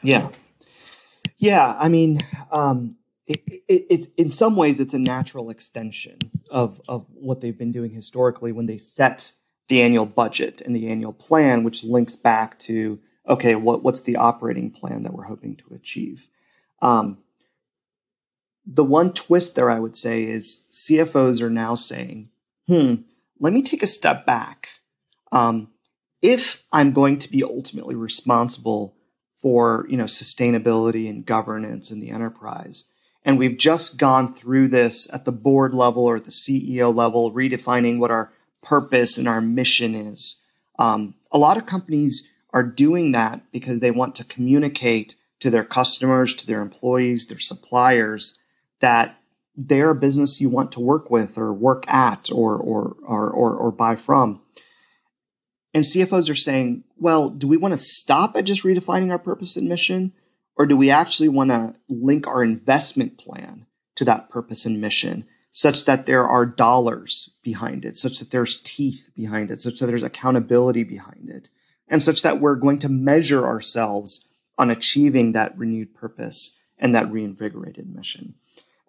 Yeah, 0.01 0.29
yeah. 1.37 1.77
I 1.79 1.89
mean, 1.89 2.17
it, 3.29 3.43
it, 3.47 3.85
it, 3.89 4.11
in 4.17 4.29
some 4.29 4.55
ways, 4.55 4.79
it's 4.79 4.95
a 4.95 4.99
natural 4.99 5.51
extension 5.51 6.17
of, 6.49 6.81
of 6.89 7.05
what 7.13 7.41
they've 7.41 7.57
been 7.57 7.71
doing 7.71 7.91
historically 7.91 8.51
when 8.51 8.65
they 8.65 8.77
set 8.77 9.33
the 9.67 9.83
annual 9.83 10.07
budget 10.07 10.61
and 10.61 10.75
the 10.75 10.89
annual 10.89 11.13
plan, 11.13 11.63
which 11.63 11.83
links 11.83 12.15
back 12.15 12.57
to 12.59 12.99
okay, 13.27 13.53
what, 13.53 13.83
what's 13.83 14.01
the 14.01 14.15
operating 14.15 14.71
plan 14.71 15.03
that 15.03 15.13
we're 15.13 15.25
hoping 15.25 15.55
to 15.55 15.75
achieve? 15.75 16.25
Um, 16.81 17.19
the 18.65 18.83
one 18.83 19.13
twist 19.13 19.53
there, 19.53 19.69
I 19.69 19.79
would 19.79 19.95
say, 19.95 20.23
is 20.23 20.63
CFOs 20.71 21.39
are 21.39 21.49
now 21.51 21.75
saying, 21.75 22.29
hmm, 22.67 22.95
let 23.39 23.53
me 23.53 23.61
take 23.61 23.83
a 23.83 23.87
step 23.87 24.25
back. 24.25 24.69
Um, 25.31 25.67
if 26.23 26.63
I'm 26.73 26.91
going 26.91 27.19
to 27.19 27.29
be 27.29 27.43
ultimately 27.43 27.93
responsible 27.93 28.95
for 29.35 29.85
you 29.87 29.97
know 29.97 30.05
sustainability 30.05 31.07
and 31.07 31.23
governance 31.23 31.91
in 31.91 31.99
the 31.99 32.09
enterprise, 32.09 32.85
and 33.23 33.37
we've 33.37 33.57
just 33.57 33.97
gone 33.97 34.33
through 34.33 34.69
this 34.69 35.11
at 35.13 35.25
the 35.25 35.31
board 35.31 35.73
level 35.73 36.05
or 36.05 36.19
the 36.19 36.31
CEO 36.31 36.93
level, 36.93 37.31
redefining 37.31 37.99
what 37.99 38.11
our 38.11 38.31
purpose 38.63 39.17
and 39.17 39.27
our 39.27 39.41
mission 39.41 39.95
is. 39.95 40.41
Um, 40.77 41.15
a 41.31 41.37
lot 41.37 41.57
of 41.57 41.65
companies 41.65 42.27
are 42.53 42.63
doing 42.63 43.11
that 43.11 43.41
because 43.51 43.79
they 43.79 43.91
want 43.91 44.15
to 44.15 44.23
communicate 44.23 45.15
to 45.39 45.49
their 45.49 45.63
customers, 45.63 46.33
to 46.35 46.47
their 46.47 46.61
employees, 46.61 47.27
their 47.27 47.39
suppliers 47.39 48.39
that 48.79 49.17
they're 49.55 49.91
a 49.91 49.95
business 49.95 50.39
you 50.39 50.49
want 50.49 50.71
to 50.71 50.79
work 50.79 51.11
with 51.11 51.37
or 51.37 51.53
work 51.53 51.83
at 51.87 52.29
or, 52.31 52.55
or, 52.55 52.95
or, 53.05 53.29
or, 53.29 53.55
or 53.55 53.71
buy 53.71 53.95
from. 53.95 54.41
And 55.73 55.83
CFOs 55.83 56.29
are 56.29 56.35
saying, 56.35 56.83
well, 56.97 57.29
do 57.29 57.47
we 57.47 57.57
want 57.57 57.73
to 57.73 57.77
stop 57.77 58.35
at 58.35 58.45
just 58.45 58.63
redefining 58.63 59.11
our 59.11 59.19
purpose 59.19 59.55
and 59.55 59.67
mission? 59.67 60.13
Or 60.59 60.65
do 60.65 60.75
we 60.75 60.91
actually 60.91 61.29
want 61.29 61.51
to 61.51 61.73
link 61.87 62.27
our 62.27 62.43
investment 62.43 63.17
plan 63.17 63.65
to 63.95 64.05
that 64.05 64.29
purpose 64.29 64.65
and 64.65 64.81
mission 64.81 65.25
such 65.51 65.85
that 65.85 66.05
there 66.05 66.27
are 66.27 66.45
dollars 66.45 67.31
behind 67.41 67.85
it, 67.85 67.97
such 67.97 68.19
that 68.19 68.29
there's 68.29 68.61
teeth 68.61 69.09
behind 69.15 69.49
it, 69.49 69.61
such 69.61 69.79
that 69.79 69.87
there's 69.87 70.03
accountability 70.03 70.83
behind 70.83 71.29
it, 71.29 71.49
and 71.87 72.03
such 72.03 72.21
that 72.21 72.39
we're 72.39 72.55
going 72.55 72.77
to 72.79 72.89
measure 72.89 73.45
ourselves 73.47 74.27
on 74.57 74.69
achieving 74.69 75.31
that 75.31 75.57
renewed 75.57 75.95
purpose 75.95 76.57
and 76.77 76.93
that 76.93 77.11
reinvigorated 77.11 77.89
mission? 77.89 78.35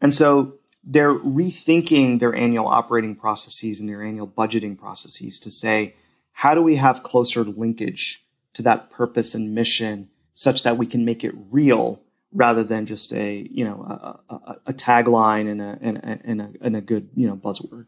And 0.03 0.13
so 0.13 0.59
they're 0.83 1.15
rethinking 1.15 2.19
their 2.19 2.35
annual 2.35 2.67
operating 2.67 3.15
processes 3.15 3.81
and 3.81 3.89
their 3.89 4.03
annual 4.03 4.27
budgeting 4.27 4.77
processes 4.77 5.39
to 5.39 5.51
say, 5.51 5.95
how 6.33 6.55
do 6.55 6.63
we 6.63 6.77
have 6.77 7.05
closer 7.05 7.45
linkage 7.45 8.25
to 8.55 8.63
that 8.63 8.91
purpose 8.91 9.35
and 9.35 9.55
mission 9.55 10.10
such 10.41 10.63
that 10.63 10.79
we 10.79 10.87
can 10.87 11.05
make 11.05 11.23
it 11.23 11.35
real 11.51 12.01
rather 12.33 12.65
than 12.65 12.87
just 12.87 13.13
a 13.13 13.47
you 13.51 13.63
know 13.63 13.83
a, 14.31 14.35
a, 14.35 14.57
a 14.69 14.73
tagline 14.73 15.51
and 15.51 15.61
a, 15.61 15.79
and 15.83 15.99
a 15.99 16.19
and 16.25 16.41
a 16.41 16.53
and 16.63 16.77
a 16.77 16.81
good 16.81 17.11
you 17.15 17.27
know 17.27 17.37
buzzword. 17.37 17.85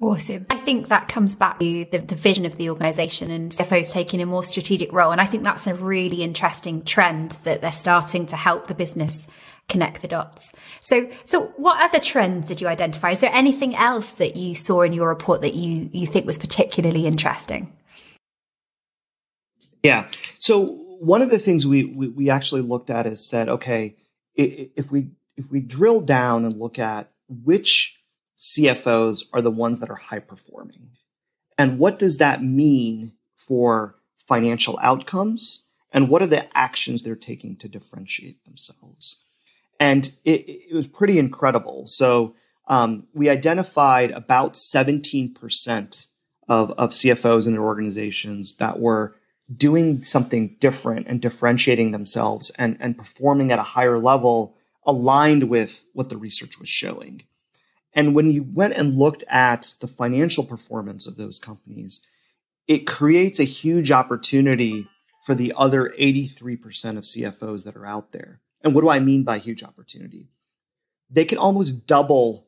Awesome. 0.00 0.46
I 0.48 0.58
think 0.58 0.86
that 0.86 1.08
comes 1.08 1.34
back 1.34 1.58
to 1.58 1.84
the, 1.90 1.98
the 1.98 2.14
vision 2.14 2.46
of 2.46 2.54
the 2.54 2.70
organization 2.70 3.32
and 3.32 3.50
CFOs 3.50 3.92
taking 3.92 4.22
a 4.22 4.26
more 4.26 4.44
strategic 4.44 4.92
role. 4.92 5.10
And 5.10 5.20
I 5.20 5.26
think 5.26 5.42
that's 5.42 5.66
a 5.66 5.74
really 5.74 6.22
interesting 6.22 6.84
trend 6.84 7.32
that 7.42 7.62
they're 7.62 7.72
starting 7.72 8.24
to 8.26 8.36
help 8.36 8.68
the 8.68 8.76
business 8.76 9.26
connect 9.68 10.00
the 10.00 10.06
dots. 10.06 10.52
So, 10.78 11.10
so 11.24 11.46
what 11.56 11.82
other 11.82 11.98
trends 11.98 12.46
did 12.46 12.60
you 12.60 12.68
identify? 12.68 13.10
Is 13.10 13.22
there 13.22 13.34
anything 13.34 13.74
else 13.74 14.12
that 14.12 14.36
you 14.36 14.54
saw 14.54 14.82
in 14.82 14.92
your 14.92 15.08
report 15.08 15.42
that 15.42 15.54
you, 15.54 15.90
you 15.92 16.06
think 16.06 16.26
was 16.26 16.38
particularly 16.38 17.08
interesting? 17.08 17.72
Yeah. 19.82 20.08
So 20.38 20.62
one 21.00 21.22
of 21.22 21.30
the 21.30 21.38
things 21.38 21.66
we, 21.66 21.84
we, 21.84 22.08
we 22.08 22.30
actually 22.30 22.62
looked 22.62 22.90
at 22.90 23.06
is 23.06 23.28
said, 23.28 23.48
okay, 23.48 23.96
if 24.34 24.90
we 24.90 25.08
if 25.36 25.50
we 25.50 25.60
drill 25.60 26.00
down 26.00 26.44
and 26.44 26.56
look 26.56 26.78
at 26.78 27.10
which 27.28 27.96
CFOs 28.38 29.24
are 29.32 29.42
the 29.42 29.50
ones 29.50 29.80
that 29.80 29.90
are 29.90 29.96
high 29.96 30.18
performing, 30.20 30.90
and 31.56 31.78
what 31.78 31.98
does 31.98 32.18
that 32.18 32.42
mean 32.42 33.12
for 33.36 33.96
financial 34.28 34.78
outcomes, 34.82 35.66
and 35.92 36.08
what 36.08 36.22
are 36.22 36.26
the 36.26 36.56
actions 36.56 37.02
they're 37.02 37.16
taking 37.16 37.56
to 37.56 37.68
differentiate 37.68 38.44
themselves, 38.44 39.24
and 39.80 40.12
it, 40.24 40.48
it 40.48 40.74
was 40.74 40.86
pretty 40.86 41.18
incredible. 41.18 41.84
So 41.86 42.34
um, 42.68 43.06
we 43.14 43.28
identified 43.28 44.10
about 44.10 44.54
17% 44.54 46.06
of, 46.48 46.70
of 46.72 46.90
CFOs 46.90 47.46
in 47.46 47.52
their 47.54 47.62
organizations 47.62 48.56
that 48.56 48.78
were 48.78 49.16
doing 49.54 50.02
something 50.02 50.56
different 50.60 51.06
and 51.06 51.20
differentiating 51.20 51.90
themselves 51.90 52.50
and, 52.58 52.76
and 52.80 52.98
performing 52.98 53.50
at 53.50 53.58
a 53.58 53.62
higher 53.62 53.98
level 53.98 54.54
aligned 54.84 55.44
with 55.44 55.84
what 55.92 56.08
the 56.08 56.16
research 56.16 56.58
was 56.58 56.68
showing. 56.68 57.22
And 57.94 58.14
when 58.14 58.30
you 58.30 58.42
went 58.42 58.74
and 58.74 58.98
looked 58.98 59.24
at 59.28 59.74
the 59.80 59.86
financial 59.86 60.44
performance 60.44 61.06
of 61.06 61.16
those 61.16 61.38
companies, 61.38 62.06
it 62.66 62.86
creates 62.86 63.40
a 63.40 63.44
huge 63.44 63.90
opportunity 63.90 64.86
for 65.24 65.34
the 65.34 65.52
other 65.56 65.94
83% 65.98 66.96
of 66.96 67.04
CFOs 67.04 67.64
that 67.64 67.76
are 67.76 67.86
out 67.86 68.12
there. 68.12 68.40
And 68.62 68.74
what 68.74 68.82
do 68.82 68.88
I 68.88 68.98
mean 68.98 69.24
by 69.24 69.38
huge 69.38 69.62
opportunity? 69.62 70.28
They 71.10 71.24
can 71.24 71.38
almost 71.38 71.86
double 71.86 72.46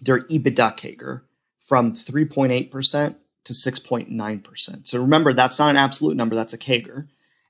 their 0.00 0.20
EBITDA 0.20 0.76
CAGR 0.76 1.22
from 1.60 1.94
3.8% 1.94 3.16
to 3.46 3.52
6.9%. 3.52 4.88
So 4.88 5.00
remember, 5.00 5.32
that's 5.32 5.58
not 5.58 5.70
an 5.70 5.76
absolute 5.76 6.16
number, 6.16 6.36
that's 6.36 6.52
a 6.52 6.58
CAGR. 6.58 7.06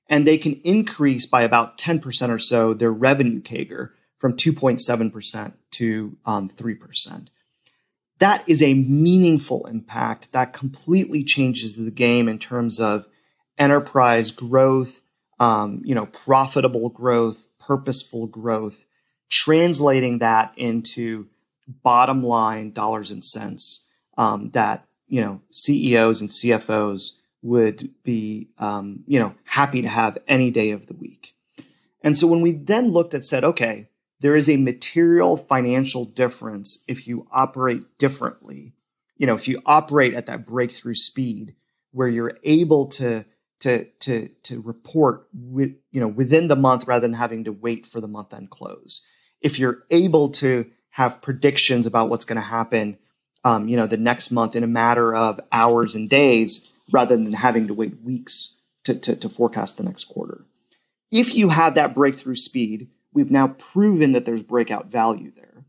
And 0.08 0.26
they 0.26 0.38
can 0.38 0.54
increase 0.64 1.26
by 1.26 1.42
about 1.42 1.78
10% 1.78 2.28
or 2.30 2.38
so 2.38 2.74
their 2.74 2.92
revenue 2.92 3.40
CAGR 3.40 3.90
from 4.18 4.34
2.7% 4.34 5.56
to 5.72 6.16
um, 6.24 6.48
3%. 6.48 7.28
That 8.18 8.48
is 8.48 8.62
a 8.62 8.74
meaningful 8.74 9.66
impact 9.66 10.32
that 10.32 10.52
completely 10.52 11.22
changes 11.24 11.76
the 11.76 11.90
game 11.90 12.28
in 12.28 12.38
terms 12.38 12.80
of 12.80 13.06
enterprise 13.58 14.30
growth, 14.30 15.00
um, 15.38 15.82
you 15.84 15.94
know, 15.94 16.06
profitable 16.06 16.88
growth, 16.88 17.48
purposeful 17.58 18.26
growth, 18.26 18.86
translating 19.28 20.18
that 20.18 20.52
into 20.56 21.26
bottom 21.82 22.22
line 22.22 22.72
dollars 22.72 23.10
and 23.10 23.24
cents 23.24 23.86
um, 24.16 24.50
that 24.52 24.85
you 25.08 25.20
know 25.20 25.40
CEOs 25.50 26.20
and 26.20 26.30
CFOs 26.30 27.18
would 27.42 27.90
be 28.02 28.48
um, 28.58 29.04
you 29.06 29.18
know 29.18 29.34
happy 29.44 29.82
to 29.82 29.88
have 29.88 30.18
any 30.28 30.50
day 30.50 30.70
of 30.70 30.86
the 30.86 30.94
week. 30.94 31.34
And 32.02 32.16
so 32.16 32.26
when 32.26 32.40
we 32.40 32.52
then 32.52 32.92
looked 32.92 33.14
at 33.14 33.24
said, 33.24 33.42
okay, 33.42 33.88
there 34.20 34.36
is 34.36 34.48
a 34.48 34.56
material 34.56 35.36
financial 35.36 36.04
difference 36.04 36.84
if 36.86 37.06
you 37.06 37.26
operate 37.32 37.98
differently. 37.98 38.74
You 39.16 39.26
know, 39.26 39.34
if 39.34 39.48
you 39.48 39.60
operate 39.66 40.14
at 40.14 40.26
that 40.26 40.46
breakthrough 40.46 40.94
speed 40.94 41.54
where 41.92 42.08
you're 42.08 42.38
able 42.44 42.88
to 42.88 43.24
to 43.60 43.84
to 44.00 44.28
to 44.42 44.60
report 44.60 45.26
with 45.32 45.72
you 45.90 46.00
know 46.00 46.08
within 46.08 46.48
the 46.48 46.56
month 46.56 46.86
rather 46.86 47.00
than 47.00 47.14
having 47.14 47.44
to 47.44 47.52
wait 47.52 47.86
for 47.86 48.00
the 48.00 48.08
month 48.08 48.34
end 48.34 48.50
close. 48.50 49.06
If 49.40 49.58
you're 49.58 49.84
able 49.90 50.30
to 50.32 50.66
have 50.90 51.20
predictions 51.22 51.86
about 51.86 52.08
what's 52.08 52.24
going 52.24 52.36
to 52.36 52.42
happen, 52.42 52.98
um, 53.46 53.68
you 53.68 53.76
know, 53.76 53.86
the 53.86 53.96
next 53.96 54.32
month 54.32 54.56
in 54.56 54.64
a 54.64 54.66
matter 54.66 55.14
of 55.14 55.38
hours 55.52 55.94
and 55.94 56.10
days 56.10 56.68
rather 56.90 57.16
than 57.16 57.32
having 57.32 57.68
to 57.68 57.74
wait 57.74 58.02
weeks 58.02 58.54
to, 58.82 58.96
to, 58.96 59.14
to 59.14 59.28
forecast 59.28 59.76
the 59.76 59.84
next 59.84 60.06
quarter. 60.06 60.44
If 61.12 61.36
you 61.36 61.50
have 61.50 61.76
that 61.76 61.94
breakthrough 61.94 62.34
speed, 62.34 62.88
we've 63.12 63.30
now 63.30 63.46
proven 63.46 64.12
that 64.12 64.24
there's 64.24 64.42
breakout 64.42 64.90
value 64.90 65.30
there. 65.30 65.64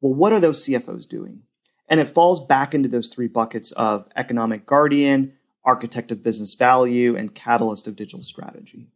Well, 0.00 0.14
what 0.14 0.32
are 0.32 0.38
those 0.38 0.64
CFOs 0.64 1.08
doing? 1.08 1.42
And 1.88 1.98
it 1.98 2.08
falls 2.08 2.46
back 2.46 2.74
into 2.74 2.88
those 2.88 3.08
three 3.08 3.26
buckets 3.26 3.72
of 3.72 4.06
economic 4.14 4.64
guardian, 4.64 5.32
architect 5.64 6.12
of 6.12 6.22
business 6.22 6.54
value, 6.54 7.16
and 7.16 7.34
catalyst 7.34 7.88
of 7.88 7.96
digital 7.96 8.22
strategy. 8.22 8.86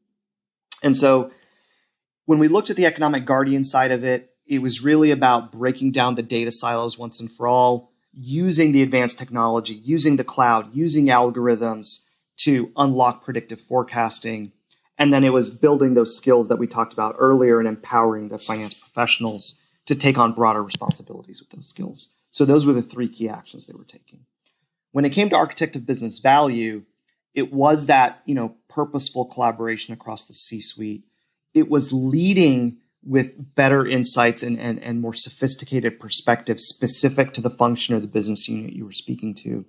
And 0.85 0.97
so 0.97 1.33
when 2.27 2.39
we 2.39 2.47
looked 2.47 2.71
at 2.71 2.77
the 2.77 2.87
economic 2.87 3.25
guardian 3.25 3.65
side 3.65 3.91
of 3.91 4.05
it, 4.05 4.31
it 4.47 4.63
was 4.63 4.85
really 4.85 5.11
about 5.11 5.51
breaking 5.51 5.91
down 5.91 6.15
the 6.15 6.23
data 6.23 6.53
silos 6.53 6.97
once 6.97 7.19
and 7.19 7.31
for 7.31 7.49
all, 7.49 7.90
using 8.13 8.73
the 8.73 8.83
advanced 8.83 9.19
technology, 9.19 9.75
using 9.75 10.17
the 10.17 10.25
cloud, 10.25 10.75
using 10.75 11.07
algorithms 11.07 12.05
to 12.39 12.73
unlock 12.77 13.25
predictive 13.25 13.61
forecasting. 13.61 14.53
And 14.99 15.13
then 15.13 15.25
it 15.25 15.33
was 15.33 15.51
building 15.51 15.95
those 15.95 16.17
skills 16.17 16.49
that 16.49 16.59
we 16.59 16.67
talked 16.67 16.93
about 16.93 17.17
earlier 17.19 17.59
and 17.59 17.69
empowering 17.69 18.29
the 18.29 18.39
finance 18.39 18.79
professionals 18.79 19.59
to 19.87 19.95
take 19.95 20.19
on 20.19 20.35
broader 20.35 20.63
responsibilities 20.63 21.41
with 21.41 21.51
those 21.51 21.69
skills. 21.69 22.13
So 22.31 22.45
those 22.45 22.67
were 22.67 22.73
the 22.73 22.83
three 22.83 23.09
key 23.09 23.29
actions 23.29 23.67
they 23.67 23.77
were 23.77 23.85
taking. 23.85 24.21
When 24.93 25.05
it 25.05 25.11
came 25.11 25.31
to 25.31 25.37
architect 25.37 25.77
of 25.77 25.87
business 25.87 26.19
value, 26.19 26.83
it 27.35 27.53
was 27.53 27.87
that, 27.87 28.23
you 28.25 28.35
know, 28.35 28.57
purposeful 28.69 29.25
collaboration 29.27 29.95
across 29.95 30.27
the 30.27 30.35
C-suite. 30.35 31.05
It 31.55 31.69
was 31.69 31.93
leading 31.93 32.79
with 33.03 33.55
better 33.55 33.87
insights 33.87 34.43
and, 34.43 34.59
and, 34.59 34.83
and 34.83 35.01
more 35.01 35.15
sophisticated 35.15 35.99
perspectives 35.99 36.65
specific 36.65 37.33
to 37.33 37.41
the 37.41 37.51
function 37.51 37.95
or 37.95 38.01
the 38.01 38.07
business 38.07 38.49
unit 38.49 38.73
you 38.73 38.85
were 38.85 38.93
speaking 38.93 39.35
to. 39.35 39.65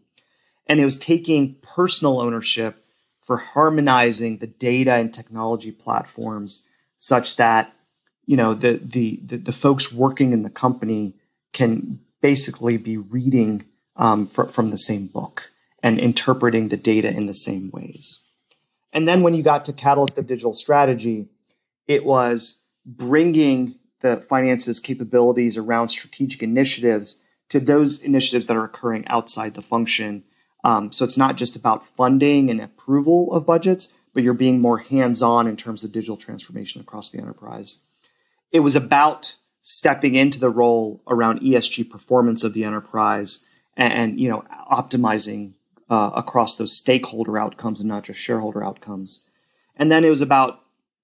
And 0.67 0.79
it 0.79 0.85
was 0.85 0.97
taking 0.97 1.55
personal 1.61 2.19
ownership 2.19 2.85
for 3.21 3.37
harmonizing 3.37 4.37
the 4.37 4.47
data 4.47 4.93
and 4.93 5.13
technology 5.13 5.71
platforms 5.71 6.67
such 6.97 7.37
that 7.37 7.73
you 8.25 8.37
know 8.37 8.53
the, 8.53 8.79
the 8.83 9.19
the, 9.23 9.37
the 9.37 9.51
folks 9.51 9.91
working 9.91 10.33
in 10.33 10.43
the 10.43 10.49
company 10.49 11.13
can 11.53 11.99
basically 12.21 12.77
be 12.77 12.97
reading 12.97 13.65
um, 13.95 14.27
fr- 14.27 14.45
from 14.45 14.71
the 14.71 14.77
same 14.77 15.07
book 15.07 15.51
and 15.83 15.99
interpreting 15.99 16.69
the 16.69 16.77
data 16.77 17.09
in 17.09 17.25
the 17.25 17.33
same 17.33 17.71
ways. 17.71 18.21
And 18.93 19.07
then 19.07 19.23
when 19.23 19.33
you 19.33 19.43
got 19.43 19.65
to 19.65 19.73
Catalyst 19.73 20.17
of 20.17 20.27
Digital 20.27 20.53
Strategy, 20.53 21.29
it 21.87 22.05
was 22.05 22.59
bringing 22.85 23.75
the 24.01 24.23
finances 24.27 24.79
capabilities 24.79 25.57
around 25.57 25.89
strategic 25.89 26.41
initiatives 26.41 27.21
to 27.49 27.59
those 27.59 28.01
initiatives 28.01 28.47
that 28.47 28.57
are 28.57 28.63
occurring 28.63 29.05
outside 29.07 29.53
the 29.53 29.61
function. 29.61 30.23
Um, 30.63 30.91
so 30.91 31.05
it's 31.05 31.17
not 31.17 31.35
just 31.35 31.55
about 31.55 31.85
funding 31.85 32.49
and 32.49 32.61
approval 32.61 33.31
of 33.33 33.45
budgets, 33.45 33.93
but 34.13 34.23
you're 34.23 34.33
being 34.33 34.59
more 34.59 34.79
hands 34.79 35.21
on 35.21 35.47
in 35.47 35.57
terms 35.57 35.83
of 35.83 35.91
digital 35.91 36.17
transformation 36.17 36.81
across 36.81 37.09
the 37.11 37.19
enterprise. 37.19 37.81
It 38.51 38.61
was 38.61 38.75
about 38.75 39.35
stepping 39.61 40.15
into 40.15 40.39
the 40.39 40.49
role 40.49 41.01
around 41.07 41.41
ESG 41.41 41.89
performance 41.89 42.43
of 42.43 42.53
the 42.53 42.63
enterprise 42.63 43.45
and, 43.77 43.93
and 43.93 44.19
you 44.19 44.29
know 44.29 44.43
optimizing 44.71 45.53
uh, 45.89 46.11
across 46.15 46.55
those 46.55 46.75
stakeholder 46.75 47.37
outcomes 47.37 47.79
and 47.79 47.89
not 47.89 48.03
just 48.03 48.19
shareholder 48.19 48.63
outcomes. 48.63 49.23
And 49.75 49.91
then 49.91 50.03
it 50.03 50.09
was 50.09 50.21
about 50.21 50.61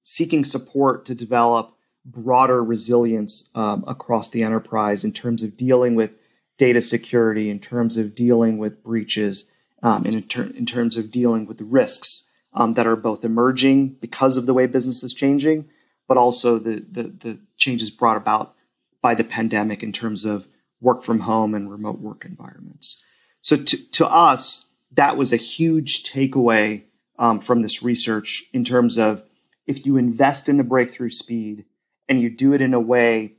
seeking 0.09 0.45
support 0.45 1.03
to 1.03 1.13
develop 1.13 1.73
broader 2.05 2.63
resilience 2.63 3.49
um, 3.55 3.83
across 3.85 4.29
the 4.29 4.41
enterprise 4.41 5.03
in 5.03 5.11
terms 5.11 5.43
of 5.43 5.57
dealing 5.57 5.95
with 5.95 6.17
data 6.57 6.81
security, 6.81 7.49
in 7.49 7.59
terms 7.59 7.97
of 7.97 8.15
dealing 8.15 8.57
with 8.57 8.81
breaches, 8.81 9.49
um, 9.83 10.05
and 10.05 10.15
in, 10.15 10.23
ter- 10.23 10.49
in, 10.55 10.65
terms 10.65 10.95
of 10.95 11.11
dealing 11.11 11.45
with 11.45 11.59
risks 11.59 12.29
um, 12.53 12.71
that 12.71 12.87
are 12.87 12.95
both 12.95 13.25
emerging 13.25 13.89
because 13.99 14.37
of 14.37 14.45
the 14.45 14.53
way 14.53 14.65
business 14.65 15.03
is 15.03 15.13
changing, 15.13 15.67
but 16.07 16.15
also 16.15 16.57
the, 16.57 16.85
the, 16.89 17.03
the 17.03 17.37
changes 17.57 17.91
brought 17.91 18.15
about 18.15 18.55
by 19.01 19.13
the 19.13 19.25
pandemic 19.25 19.83
in 19.83 19.91
terms 19.91 20.23
of 20.23 20.47
work 20.79 21.03
from 21.03 21.19
home 21.19 21.53
and 21.53 21.69
remote 21.69 21.99
work 21.99 22.23
environments. 22.23 23.03
So 23.41 23.57
to, 23.57 23.91
to 23.91 24.07
us, 24.07 24.67
that 24.93 25.17
was 25.17 25.33
a 25.33 25.37
huge 25.37 26.03
takeaway 26.03 26.83
um, 27.19 27.41
from 27.41 27.61
this 27.61 27.83
research 27.83 28.45
in 28.53 28.63
terms 28.63 28.97
of 28.97 29.26
if 29.67 29.85
you 29.85 29.97
invest 29.97 30.49
in 30.49 30.57
the 30.57 30.63
breakthrough 30.63 31.09
speed 31.09 31.65
and 32.09 32.21
you 32.21 32.29
do 32.29 32.53
it 32.53 32.61
in 32.61 32.73
a 32.73 32.79
way 32.79 33.33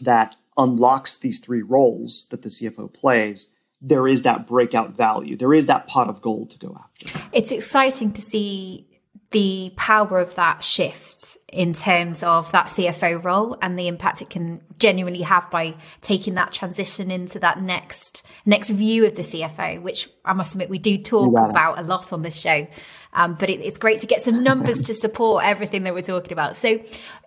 that 0.00 0.36
unlocks 0.56 1.18
these 1.18 1.40
three 1.40 1.62
roles 1.62 2.26
that 2.30 2.42
the 2.42 2.48
CFO 2.48 2.92
plays, 2.92 3.52
there 3.80 4.08
is 4.08 4.22
that 4.22 4.46
breakout 4.46 4.96
value. 4.96 5.36
There 5.36 5.54
is 5.54 5.66
that 5.66 5.86
pot 5.86 6.08
of 6.08 6.20
gold 6.20 6.50
to 6.50 6.58
go 6.58 6.78
after. 6.82 7.20
It's 7.32 7.52
exciting 7.52 8.12
to 8.12 8.20
see 8.20 8.87
the 9.30 9.72
power 9.76 10.18
of 10.18 10.34
that 10.36 10.64
shift 10.64 11.36
in 11.52 11.74
terms 11.74 12.22
of 12.22 12.50
that 12.52 12.66
CFO 12.66 13.22
role 13.22 13.58
and 13.60 13.78
the 13.78 13.88
impact 13.88 14.22
it 14.22 14.30
can 14.30 14.62
genuinely 14.78 15.22
have 15.22 15.50
by 15.50 15.74
taking 16.00 16.34
that 16.34 16.52
transition 16.52 17.10
into 17.10 17.38
that 17.38 17.60
next 17.60 18.26
next 18.46 18.70
view 18.70 19.04
of 19.04 19.16
the 19.16 19.22
CFO, 19.22 19.82
which 19.82 20.08
I 20.24 20.32
must 20.32 20.54
admit 20.54 20.70
we 20.70 20.78
do 20.78 20.96
talk 20.98 21.38
about 21.38 21.78
a 21.78 21.82
lot 21.82 22.12
on 22.12 22.22
this 22.22 22.36
show. 22.36 22.66
Um, 23.12 23.34
but 23.34 23.50
it, 23.50 23.60
it's 23.60 23.78
great 23.78 24.00
to 24.00 24.06
get 24.06 24.22
some 24.22 24.42
numbers 24.42 24.82
to 24.84 24.94
support 24.94 25.44
everything 25.44 25.82
that 25.84 25.94
we're 25.94 26.02
talking 26.02 26.32
about. 26.32 26.56
So, 26.56 26.82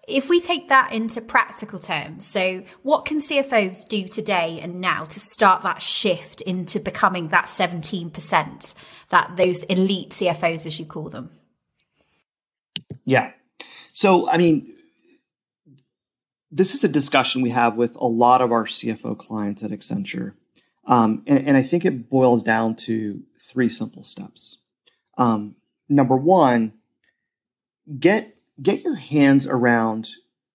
if 0.07 0.29
we 0.29 0.39
take 0.39 0.69
that 0.69 0.91
into 0.93 1.21
practical 1.21 1.79
terms, 1.79 2.25
so 2.25 2.63
what 2.81 3.05
can 3.05 3.17
CFOs 3.17 3.87
do 3.87 4.07
today 4.07 4.59
and 4.61 4.81
now 4.81 5.05
to 5.05 5.19
start 5.19 5.61
that 5.63 5.81
shift 5.81 6.41
into 6.41 6.79
becoming 6.79 7.29
that 7.29 7.45
17%, 7.45 8.75
that 9.09 9.37
those 9.37 9.63
elite 9.63 10.09
CFOs, 10.09 10.65
as 10.65 10.79
you 10.79 10.85
call 10.85 11.09
them? 11.09 11.29
Yeah. 13.05 13.31
So, 13.91 14.29
I 14.29 14.37
mean, 14.37 14.73
this 16.51 16.73
is 16.73 16.83
a 16.83 16.87
discussion 16.89 17.41
we 17.41 17.49
have 17.51 17.75
with 17.75 17.95
a 17.95 18.05
lot 18.05 18.41
of 18.41 18.51
our 18.51 18.65
CFO 18.65 19.17
clients 19.17 19.63
at 19.63 19.71
Accenture. 19.71 20.33
Um, 20.85 21.23
and, 21.27 21.47
and, 21.47 21.57
I 21.57 21.63
think 21.63 21.85
it 21.85 22.09
boils 22.09 22.41
down 22.41 22.75
to 22.87 23.21
three 23.39 23.69
simple 23.69 24.03
steps. 24.03 24.57
Um, 25.17 25.55
number 25.87 26.17
one, 26.17 26.73
get 27.99 28.35
get 28.59 28.81
your 28.81 28.95
hands 28.95 29.45
around 29.45 30.09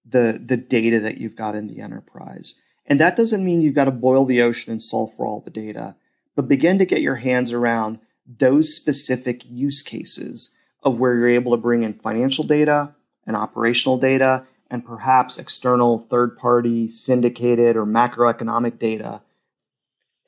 the 0.04 0.40
the 0.44 0.56
data 0.56 0.98
that 1.00 1.18
you've 1.18 1.36
got 1.36 1.54
in 1.54 1.68
the 1.68 1.80
enterprise. 1.80 2.60
And 2.86 2.98
that 2.98 3.16
doesn't 3.16 3.44
mean 3.44 3.62
you've 3.62 3.74
got 3.74 3.84
to 3.84 3.92
boil 3.92 4.24
the 4.24 4.42
ocean 4.42 4.72
and 4.72 4.82
solve 4.82 5.14
for 5.16 5.26
all 5.26 5.40
the 5.40 5.50
data, 5.50 5.94
but 6.34 6.48
begin 6.48 6.78
to 6.78 6.86
get 6.86 7.02
your 7.02 7.16
hands 7.16 7.52
around 7.52 8.00
those 8.26 8.74
specific 8.74 9.42
use 9.44 9.82
cases 9.82 10.52
of 10.86 11.00
where 11.00 11.14
you're 11.14 11.28
able 11.28 11.50
to 11.50 11.60
bring 11.60 11.82
in 11.82 11.92
financial 11.92 12.44
data 12.44 12.94
and 13.26 13.36
operational 13.36 13.98
data 13.98 14.46
and 14.70 14.84
perhaps 14.84 15.36
external 15.36 15.98
third 15.98 16.38
party 16.38 16.86
syndicated 16.86 17.76
or 17.76 17.84
macroeconomic 17.84 18.78
data 18.78 19.20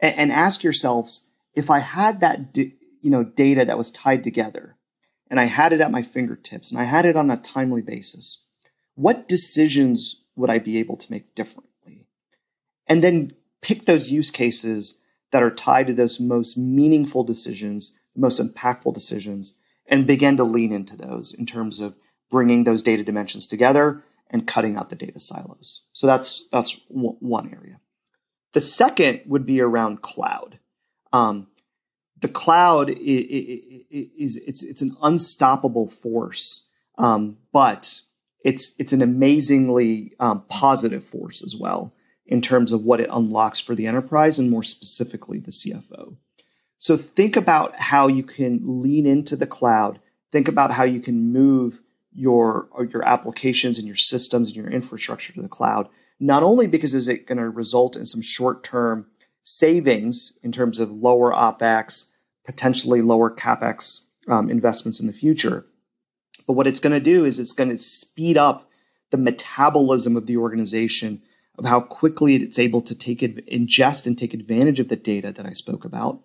and, 0.00 0.14
and 0.16 0.32
ask 0.32 0.64
yourselves 0.64 1.28
if 1.54 1.70
I 1.70 1.78
had 1.78 2.20
that 2.20 2.56
you 2.56 2.72
know 3.02 3.22
data 3.22 3.64
that 3.64 3.78
was 3.78 3.92
tied 3.92 4.24
together 4.24 4.76
and 5.30 5.38
I 5.38 5.44
had 5.44 5.72
it 5.72 5.80
at 5.80 5.92
my 5.92 6.02
fingertips 6.02 6.72
and 6.72 6.80
I 6.80 6.84
had 6.84 7.06
it 7.06 7.16
on 7.16 7.30
a 7.30 7.36
timely 7.36 7.82
basis, 7.82 8.42
what 8.96 9.28
decisions 9.28 10.22
would 10.34 10.50
I 10.50 10.58
be 10.58 10.78
able 10.78 10.96
to 10.96 11.12
make 11.12 11.36
differently? 11.36 12.06
And 12.88 13.04
then 13.04 13.32
pick 13.60 13.84
those 13.84 14.10
use 14.10 14.32
cases 14.32 14.98
that 15.30 15.42
are 15.42 15.50
tied 15.50 15.86
to 15.86 15.92
those 15.92 16.18
most 16.18 16.58
meaningful 16.58 17.22
decisions, 17.22 17.96
most 18.16 18.40
impactful 18.40 18.94
decisions, 18.94 19.58
and 19.88 20.06
begin 20.06 20.36
to 20.36 20.44
lean 20.44 20.72
into 20.72 20.96
those 20.96 21.34
in 21.34 21.46
terms 21.46 21.80
of 21.80 21.94
bringing 22.30 22.64
those 22.64 22.82
data 22.82 23.02
dimensions 23.02 23.46
together 23.46 24.04
and 24.30 24.46
cutting 24.46 24.76
out 24.76 24.90
the 24.90 24.96
data 24.96 25.20
silos. 25.20 25.84
So 25.92 26.06
that's 26.06 26.46
that's 26.52 26.78
w- 26.88 27.16
one 27.20 27.52
area. 27.52 27.80
The 28.52 28.60
second 28.60 29.22
would 29.26 29.46
be 29.46 29.60
around 29.60 30.02
cloud. 30.02 30.58
Um, 31.12 31.48
the 32.20 32.28
cloud 32.28 32.90
is, 32.90 33.80
is, 33.90 34.36
it's 34.46 34.62
it's 34.62 34.82
an 34.82 34.96
unstoppable 35.02 35.88
force, 35.88 36.66
um, 36.98 37.38
but 37.52 38.00
it's 38.44 38.74
it's 38.78 38.92
an 38.92 39.02
amazingly 39.02 40.12
um, 40.20 40.44
positive 40.48 41.04
force 41.04 41.42
as 41.42 41.56
well 41.56 41.94
in 42.26 42.42
terms 42.42 42.72
of 42.72 42.84
what 42.84 43.00
it 43.00 43.08
unlocks 43.10 43.60
for 43.60 43.74
the 43.74 43.86
enterprise 43.86 44.38
and 44.38 44.50
more 44.50 44.62
specifically 44.62 45.38
the 45.38 45.50
CFO. 45.50 46.16
So 46.78 46.96
think 46.96 47.36
about 47.36 47.76
how 47.76 48.06
you 48.06 48.22
can 48.22 48.60
lean 48.62 49.04
into 49.04 49.36
the 49.36 49.46
cloud. 49.46 49.98
Think 50.30 50.48
about 50.48 50.70
how 50.70 50.84
you 50.84 51.00
can 51.00 51.32
move 51.32 51.80
your 52.14 52.68
your 52.90 53.04
applications 53.04 53.78
and 53.78 53.86
your 53.86 53.96
systems 53.96 54.48
and 54.48 54.56
your 54.56 54.70
infrastructure 54.70 55.32
to 55.32 55.42
the 55.42 55.48
cloud. 55.48 55.88
Not 56.20 56.42
only 56.42 56.66
because 56.66 56.94
is 56.94 57.08
it 57.08 57.26
going 57.26 57.38
to 57.38 57.48
result 57.48 57.96
in 57.96 58.06
some 58.06 58.22
short-term 58.22 59.06
savings 59.42 60.36
in 60.42 60.50
terms 60.50 60.80
of 60.80 60.90
lower 60.90 61.32
OpEx, 61.32 62.10
potentially 62.44 63.02
lower 63.02 63.30
CapEx 63.30 64.00
um, 64.28 64.50
investments 64.50 65.00
in 65.00 65.06
the 65.06 65.12
future, 65.12 65.64
but 66.46 66.54
what 66.54 66.66
it's 66.66 66.80
going 66.80 66.92
to 66.92 67.00
do 67.00 67.24
is 67.24 67.38
it's 67.38 67.52
going 67.52 67.70
to 67.70 67.78
speed 67.78 68.36
up 68.36 68.68
the 69.10 69.16
metabolism 69.16 70.16
of 70.16 70.26
the 70.26 70.36
organization 70.36 71.22
of 71.58 71.64
how 71.64 71.80
quickly 71.80 72.36
it's 72.36 72.58
able 72.58 72.82
to 72.82 72.94
take 72.94 73.20
ingest 73.20 74.06
and 74.06 74.16
take 74.16 74.34
advantage 74.34 74.80
of 74.80 74.88
the 74.88 74.96
data 74.96 75.32
that 75.32 75.46
I 75.46 75.52
spoke 75.52 75.84
about. 75.84 76.20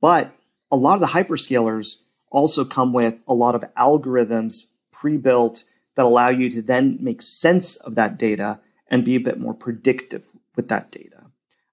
But 0.00 0.32
a 0.70 0.76
lot 0.76 0.94
of 0.94 1.00
the 1.00 1.06
hyperscalers 1.06 1.96
also 2.30 2.64
come 2.64 2.92
with 2.92 3.14
a 3.26 3.34
lot 3.34 3.54
of 3.54 3.64
algorithms 3.74 4.68
pre-built 4.92 5.64
that 5.96 6.04
allow 6.04 6.28
you 6.28 6.48
to 6.50 6.62
then 6.62 6.98
make 7.00 7.22
sense 7.22 7.76
of 7.76 7.96
that 7.96 8.18
data 8.18 8.60
and 8.88 9.04
be 9.04 9.16
a 9.16 9.20
bit 9.20 9.38
more 9.38 9.54
predictive 9.54 10.26
with 10.56 10.68
that 10.68 10.90
data. 10.90 11.26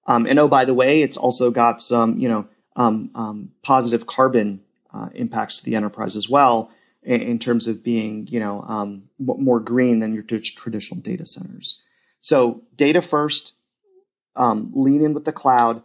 Um, 0.06 0.26
and 0.26 0.38
oh, 0.38 0.48
by 0.48 0.64
the 0.64 0.74
way, 0.74 1.02
it's 1.02 1.16
also 1.16 1.50
got 1.50 1.82
some, 1.82 2.18
you 2.18 2.28
know, 2.28 2.46
um, 2.76 3.10
um, 3.14 3.50
positive 3.62 4.06
carbon 4.06 4.60
uh, 4.92 5.08
impacts 5.14 5.58
to 5.58 5.64
the 5.64 5.74
enterprise 5.76 6.16
as 6.16 6.28
well 6.28 6.70
in, 7.02 7.20
in 7.20 7.38
terms 7.38 7.66
of 7.68 7.82
being, 7.82 8.26
you 8.28 8.40
know, 8.40 8.64
um, 8.68 9.04
more 9.18 9.60
green 9.60 9.98
than 9.98 10.14
your 10.14 10.22
traditional 10.22 11.00
data 11.00 11.26
centers. 11.26 11.82
So 12.20 12.62
data 12.76 13.02
first, 13.02 13.54
um, 14.36 14.72
lean 14.74 15.04
in 15.04 15.12
with 15.12 15.24
the 15.24 15.32
cloud. 15.32 15.82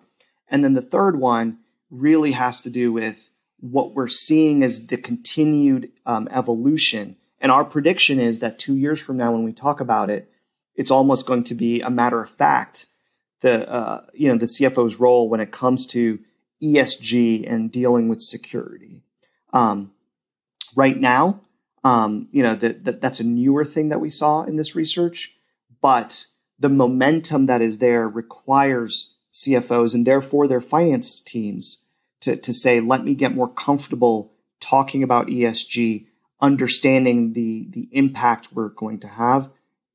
And 0.47 0.63
then 0.63 0.73
the 0.73 0.81
third 0.81 1.19
one 1.19 1.59
really 1.93 2.31
has 2.31 2.61
to 2.61 2.69
do 2.69 2.91
with 2.91 3.29
what 3.59 3.93
we're 3.93 4.07
seeing 4.07 4.63
as 4.63 4.87
the 4.87 4.97
continued 4.97 5.91
um, 6.05 6.27
evolution. 6.31 7.15
And 7.39 7.51
our 7.51 7.63
prediction 7.63 8.19
is 8.19 8.39
that 8.39 8.59
two 8.59 8.75
years 8.75 8.99
from 8.99 9.17
now, 9.17 9.31
when 9.31 9.43
we 9.43 9.53
talk 9.53 9.79
about 9.79 10.09
it, 10.09 10.29
it's 10.75 10.91
almost 10.91 11.27
going 11.27 11.43
to 11.45 11.55
be 11.55 11.81
a 11.81 11.89
matter 11.89 12.21
of 12.21 12.29
fact 12.29 12.87
the 13.41 13.69
uh, 13.69 14.01
you 14.13 14.29
know 14.29 14.37
the 14.37 14.45
CFO's 14.45 14.99
role 14.99 15.29
when 15.29 15.39
it 15.39 15.51
comes 15.51 15.85
to 15.87 16.19
ESG 16.61 17.51
and 17.51 17.71
dealing 17.71 18.07
with 18.07 18.21
security. 18.21 19.03
Um, 19.51 19.91
right 20.75 20.97
now, 20.97 21.41
um, 21.83 22.29
you 22.31 22.41
know 22.41 22.55
that, 22.55 22.85
that 22.85 23.01
that's 23.01 23.19
a 23.19 23.27
newer 23.27 23.65
thing 23.65 23.89
that 23.89 23.99
we 23.99 24.09
saw 24.09 24.43
in 24.43 24.55
this 24.55 24.75
research 24.75 25.35
but 25.83 26.27
the 26.57 26.69
momentum 26.69 27.45
that 27.47 27.61
is 27.61 27.79
there 27.79 28.07
requires 28.07 29.17
CFOs 29.33 29.93
and 29.93 30.07
therefore 30.07 30.47
their 30.47 30.61
finance 30.61 31.19
teams 31.19 31.82
to, 32.23 32.35
to 32.37 32.53
say, 32.53 32.79
let 32.79 33.03
me 33.03 33.13
get 33.13 33.35
more 33.35 33.47
comfortable 33.47 34.33
talking 34.59 35.03
about 35.03 35.27
ESG, 35.27 36.05
understanding 36.41 37.33
the, 37.33 37.67
the 37.69 37.89
impact 37.91 38.49
we're 38.53 38.69
going 38.69 38.99
to 38.99 39.07
have, 39.07 39.49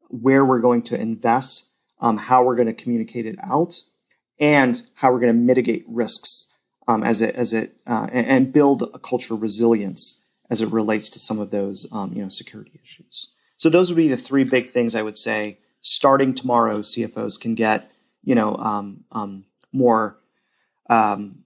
where 0.09 0.45
we're 0.45 0.61
going 0.61 0.83
to 0.83 1.01
invest, 1.01 1.71
um, 2.01 2.17
how 2.17 2.45
we're 2.45 2.57
going 2.57 2.69
to 2.69 2.75
communicate 2.75 3.27
it 3.27 3.37
out, 3.43 3.81
and 4.39 4.83
how 4.95 5.11
we're 5.11 5.21
going 5.21 5.33
to 5.33 5.39
mitigate 5.39 5.85
risks 5.89 6.53
um, 6.87 7.03
as 7.03 7.21
it 7.21 7.35
as 7.35 7.53
it 7.53 7.77
uh, 7.87 8.07
and, 8.13 8.53
build 8.53 8.83
a 8.95 8.99
culture 8.99 9.35
of 9.35 9.43
resilience 9.43 10.25
as 10.49 10.63
it 10.63 10.73
relates 10.73 11.11
to 11.11 11.19
some 11.19 11.39
of 11.39 11.51
those 11.51 11.87
um, 11.93 12.13
you 12.15 12.23
know 12.23 12.31
security 12.31 12.81
issues. 12.83 13.29
So 13.57 13.69
those 13.69 13.91
would 13.91 13.97
be 13.97 14.09
the 14.09 14.17
three 14.17 14.45
big 14.45 14.71
things 14.71 14.95
I 14.95 15.03
would 15.03 15.17
say 15.17 15.59
starting 15.83 16.35
tomorrow, 16.35 16.79
CFOs 16.79 17.39
can 17.39 17.55
get 17.55 17.91
you 18.23 18.35
know 18.35 18.57
um, 18.57 19.05
um, 19.13 19.45
more 19.73 20.19
um, 20.89 21.45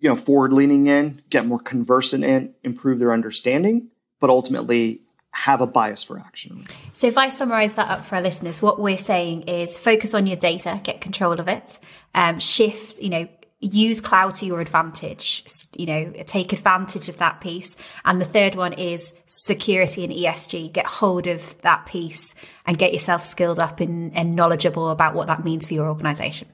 you 0.00 0.08
know 0.08 0.16
forward 0.16 0.52
leaning 0.52 0.86
in, 0.86 1.22
get 1.30 1.46
more 1.46 1.60
conversant 1.60 2.24
in, 2.24 2.54
improve 2.62 2.98
their 2.98 3.12
understanding, 3.12 3.88
but 4.20 4.30
ultimately 4.30 5.02
have 5.32 5.60
a 5.60 5.66
bias 5.66 6.02
for 6.02 6.18
action. 6.18 6.62
So, 6.92 7.06
if 7.06 7.18
I 7.18 7.28
summarize 7.28 7.74
that 7.74 7.88
up 7.88 8.04
for 8.04 8.16
our 8.16 8.22
listeners, 8.22 8.62
what 8.62 8.80
we're 8.80 8.96
saying 8.96 9.42
is 9.42 9.78
focus 9.78 10.14
on 10.14 10.26
your 10.26 10.36
data, 10.36 10.80
get 10.82 11.00
control 11.00 11.38
of 11.38 11.48
it, 11.48 11.78
um, 12.14 12.38
shift, 12.38 13.00
you 13.00 13.10
know, 13.10 13.28
use 13.60 14.00
cloud 14.00 14.34
to 14.34 14.46
your 14.46 14.60
advantage 14.60 15.42
you 15.74 15.84
know 15.84 16.12
take 16.26 16.52
advantage 16.52 17.08
of 17.08 17.18
that 17.18 17.40
piece 17.40 17.76
and 18.04 18.20
the 18.20 18.24
third 18.24 18.54
one 18.54 18.72
is 18.72 19.14
security 19.26 20.04
and 20.04 20.12
esg 20.12 20.72
get 20.72 20.86
hold 20.86 21.26
of 21.26 21.60
that 21.62 21.84
piece 21.84 22.36
and 22.66 22.78
get 22.78 22.92
yourself 22.92 23.20
skilled 23.20 23.58
up 23.58 23.80
and, 23.80 24.16
and 24.16 24.36
knowledgeable 24.36 24.90
about 24.90 25.12
what 25.12 25.26
that 25.26 25.44
means 25.44 25.66
for 25.66 25.74
your 25.74 25.88
organization 25.88 26.46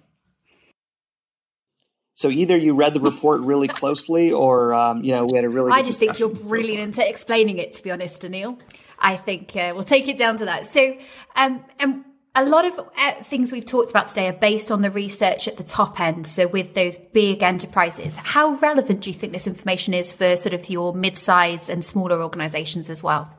so 2.14 2.28
either 2.28 2.56
you 2.56 2.74
read 2.74 2.94
the 2.94 3.00
report 3.00 3.40
really 3.42 3.68
closely 3.68 4.32
or 4.32 4.72
um, 4.72 5.04
you 5.04 5.12
know 5.12 5.26
we 5.26 5.36
had 5.36 5.44
a 5.44 5.48
really 5.48 5.70
i 5.72 5.82
just 5.82 5.98
think 5.98 6.18
you're 6.18 6.28
brilliant 6.28 6.94
so 6.94 7.02
at 7.02 7.08
explaining 7.08 7.58
it 7.58 7.72
to 7.72 7.82
be 7.82 7.90
honest 7.90 8.22
Anil. 8.22 8.60
i 8.98 9.16
think 9.16 9.54
uh, 9.56 9.72
we'll 9.74 9.84
take 9.84 10.08
it 10.08 10.16
down 10.16 10.36
to 10.36 10.44
that 10.46 10.64
so 10.66 10.96
um, 11.36 11.64
and 11.78 12.04
a 12.36 12.44
lot 12.44 12.64
of 12.64 12.78
uh, 12.78 13.12
things 13.22 13.52
we've 13.52 13.64
talked 13.64 13.90
about 13.90 14.08
today 14.08 14.28
are 14.28 14.32
based 14.32 14.72
on 14.72 14.82
the 14.82 14.90
research 14.90 15.46
at 15.46 15.56
the 15.56 15.62
top 15.62 16.00
end. 16.00 16.26
So 16.26 16.48
with 16.48 16.74
those 16.74 16.96
big 16.96 17.44
enterprises, 17.44 18.16
how 18.16 18.54
relevant 18.56 19.02
do 19.02 19.10
you 19.10 19.14
think 19.14 19.32
this 19.32 19.46
information 19.46 19.94
is 19.94 20.12
for 20.12 20.36
sort 20.36 20.52
of 20.52 20.68
your 20.68 20.92
mid-size 20.92 21.68
and 21.68 21.84
smaller 21.84 22.20
organizations 22.20 22.90
as 22.90 23.04
well? 23.04 23.32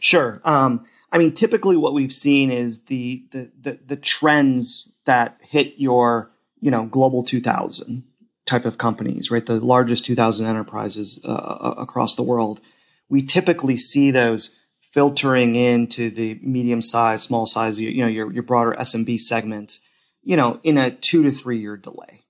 Sure. 0.00 0.40
Um, 0.44 0.84
I 1.12 1.18
mean, 1.18 1.32
typically 1.32 1.76
what 1.76 1.94
we've 1.94 2.12
seen 2.12 2.50
is 2.50 2.84
the, 2.84 3.24
the, 3.30 3.50
the 3.60 3.78
the 3.86 3.96
trends 3.96 4.90
that 5.04 5.38
hit 5.40 5.74
your 5.76 6.30
you 6.60 6.70
know 6.70 6.84
global 6.84 7.24
2000 7.24 8.04
type 8.46 8.64
of 8.64 8.78
companies, 8.78 9.30
right? 9.30 9.46
The 9.46 9.60
largest 9.60 10.04
2000 10.04 10.46
enterprises 10.46 11.22
uh, 11.24 11.74
across 11.78 12.14
the 12.16 12.22
world. 12.22 12.60
We 13.08 13.22
typically 13.22 13.76
see 13.76 14.10
those 14.10 14.56
filtering 14.80 15.54
into 15.54 16.10
the 16.10 16.38
medium 16.42 16.82
size, 16.82 17.22
small 17.22 17.46
size, 17.46 17.80
you, 17.80 17.90
you 17.90 18.02
know, 18.02 18.08
your, 18.08 18.32
your 18.32 18.42
broader 18.42 18.74
SMB 18.78 19.20
segment, 19.20 19.78
you 20.22 20.36
know, 20.36 20.58
in 20.64 20.78
a 20.78 20.90
two 20.90 21.22
to 21.22 21.30
three 21.30 21.60
year 21.60 21.76
delay. 21.76 22.24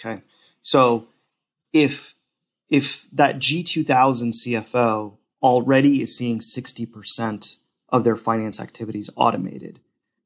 Okay. 0.00 0.22
So 0.62 1.08
if, 1.72 2.14
if 2.68 3.08
that 3.12 3.38
G2000 3.38 4.32
CFO 4.32 5.16
already 5.42 6.02
is 6.02 6.16
seeing 6.16 6.38
60% 6.38 7.56
of 7.88 8.04
their 8.04 8.16
finance 8.16 8.60
activities 8.60 9.10
automated, 9.16 9.80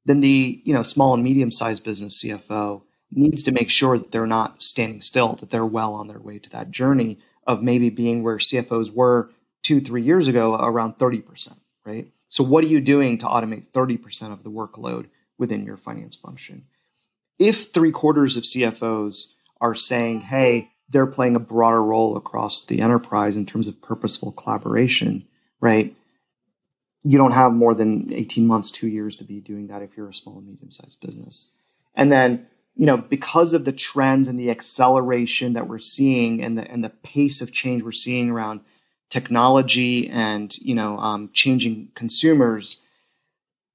then 0.05 0.21
the, 0.21 0.61
you 0.65 0.75
know, 0.75 0.83
small 0.83 1.15
and 1.15 1.23
medium 1.23 1.51
sized 1.51 1.85
business 1.85 2.23
CFO 2.23 2.83
needs 3.11 3.43
to 3.43 3.53
make 3.53 3.71
sure 3.71 3.99
that 3.99 4.11
they're 4.11 4.27
not 4.27 4.63
standing 4.63 5.01
still, 5.01 5.35
that 5.37 5.51
they're 5.51 5.65
well 5.65 5.95
on 5.95 6.09
their 6.09 6.21
way 6.21 6.39
to 6.39 6.51
that 6.51 6.71
journey 6.71 7.19
of 7.47 7.63
maybe 7.63 7.91
being 7.91 8.23
where 8.23 8.37
CFOs 8.37 8.93
were 8.93 9.31
two, 9.63 9.81
three 9.81 10.03
years 10.03 10.29
ago, 10.29 10.55
around 10.55 10.99
30% 10.99 11.59
right? 11.89 12.13
So, 12.29 12.45
what 12.45 12.63
are 12.63 12.69
you 12.69 12.81
doing 12.81 13.19
to 13.19 13.27
automate 13.27 13.69
30% 13.69 14.33
of 14.33 14.45
the 14.45 14.51
workload 14.51 15.07
within 15.39 15.65
your 15.65 15.79
finance 15.79 16.17
function? 16.17 16.67
If 17.39 17.73
three 17.73 17.93
quarters 17.93 18.37
of 18.37 18.45
CFOs 18.45 19.33
are 19.61 19.75
saying, 19.75 20.23
hey, 20.23 20.71
they're 20.91 21.07
playing 21.07 21.37
a 21.37 21.41
broader 21.41 21.83
role 21.83 22.17
across 22.17 22.65
the 22.65 22.81
enterprise 22.81 23.37
in 23.37 23.47
terms 23.47 23.69
of 23.69 23.81
purposeful 23.81 24.33
collaboration, 24.33 25.25
right? 25.61 25.95
You 27.05 27.17
don't 27.17 27.33
have 27.33 27.53
more 27.53 27.75
than 27.75 28.13
18 28.13 28.47
months, 28.47 28.71
two 28.71 28.89
years 28.89 29.17
to 29.17 29.25
be 29.25 29.41
doing 29.41 29.69
that 29.69 29.83
if 29.83 29.97
you're 29.97 30.09
a 30.09 30.15
small 30.15 30.39
and 30.39 30.47
medium 30.47 30.71
sized 30.71 31.01
business. 31.01 31.51
And 31.95 32.13
then, 32.13 32.47
you 32.79 32.87
know, 32.87 32.97
because 32.97 33.55
of 33.55 33.65
the 33.65 33.73
trends 33.73 34.29
and 34.29 34.39
the 34.39 34.51
acceleration 34.51 35.55
that 35.55 35.67
we're 35.67 35.81
seeing 35.81 36.41
and 36.41 36.57
the 36.57 36.71
and 36.71 36.83
the 36.83 36.91
pace 36.91 37.43
of 37.43 37.53
change 37.53 37.83
we're 37.83 37.91
seeing 37.91 38.31
around 38.31 38.61
technology 39.11 40.09
and 40.09 40.57
you 40.59 40.77
know 40.77 40.97
um, 40.99 41.29
changing 41.33 41.89
consumers, 41.97 42.81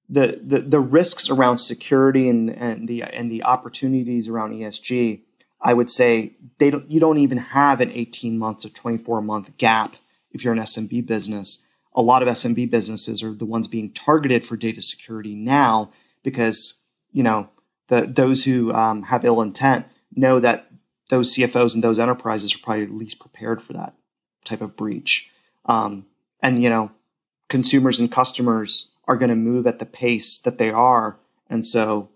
the, 0.08 0.40
the 0.42 0.62
the 0.62 0.80
risks 0.80 1.30
around 1.30 1.58
security 1.58 2.30
and 2.30 2.50
and 2.50 2.88
the 2.88 3.04
and 3.04 3.30
the 3.30 3.44
opportunities 3.44 4.30
around 4.30 4.54
ESG, 4.54 5.20
I 5.62 5.74
would 5.74 5.92
say 5.92 6.38
they 6.60 6.72
don't 6.72 6.90
you 6.90 7.02
don't 7.02 7.18
even 7.18 7.38
have 7.38 7.82
an 7.82 7.92
18 7.92 8.38
month 8.40 8.60
to 8.60 8.70
24 8.70 9.22
month 9.22 9.58
gap 9.58 9.98
if 10.32 10.46
you're 10.46 10.54
an 10.54 10.60
SMB 10.60 11.06
business. 11.06 11.66
A 11.94 12.02
lot 12.02 12.24
of 12.24 12.30
SMB 12.30 12.72
businesses 12.72 13.22
are 13.22 13.34
the 13.34 13.46
ones 13.46 13.68
being 13.68 13.92
targeted 13.92 14.48
for 14.48 14.56
data 14.56 14.82
security 14.82 15.36
now 15.36 15.92
because 16.24 16.80
you 17.12 17.22
know 17.22 17.50
the 17.94 18.08
those 18.08 18.44
who 18.44 18.74
um, 18.74 19.04
have 19.04 19.26
ill 19.26 19.42
intent 19.42 19.86
know 20.16 20.40
that 20.40 20.68
those 21.10 21.36
CFOs 21.36 21.76
and 21.76 21.84
those 21.84 22.00
enterprises 22.00 22.56
are 22.56 22.60
probably 22.60 22.88
least 22.88 23.20
prepared 23.20 23.62
for 23.62 23.74
that 23.74 23.94
type 24.46 24.62
of 24.62 24.76
breach. 24.76 25.30
Um, 25.66 26.06
and 26.42 26.62
you 26.62 26.70
know, 26.70 26.92
consumers 27.50 28.00
and 28.00 28.12
customers 28.12 28.90
are 29.08 29.18
going 29.18 29.30
to 29.30 29.36
move 29.36 29.68
at 29.68 29.80
the 29.80 29.86
pace 29.86 30.40
that 30.40 30.58
they 30.58 30.72
are, 30.72 31.18
and 31.50 31.66
so 31.66 32.10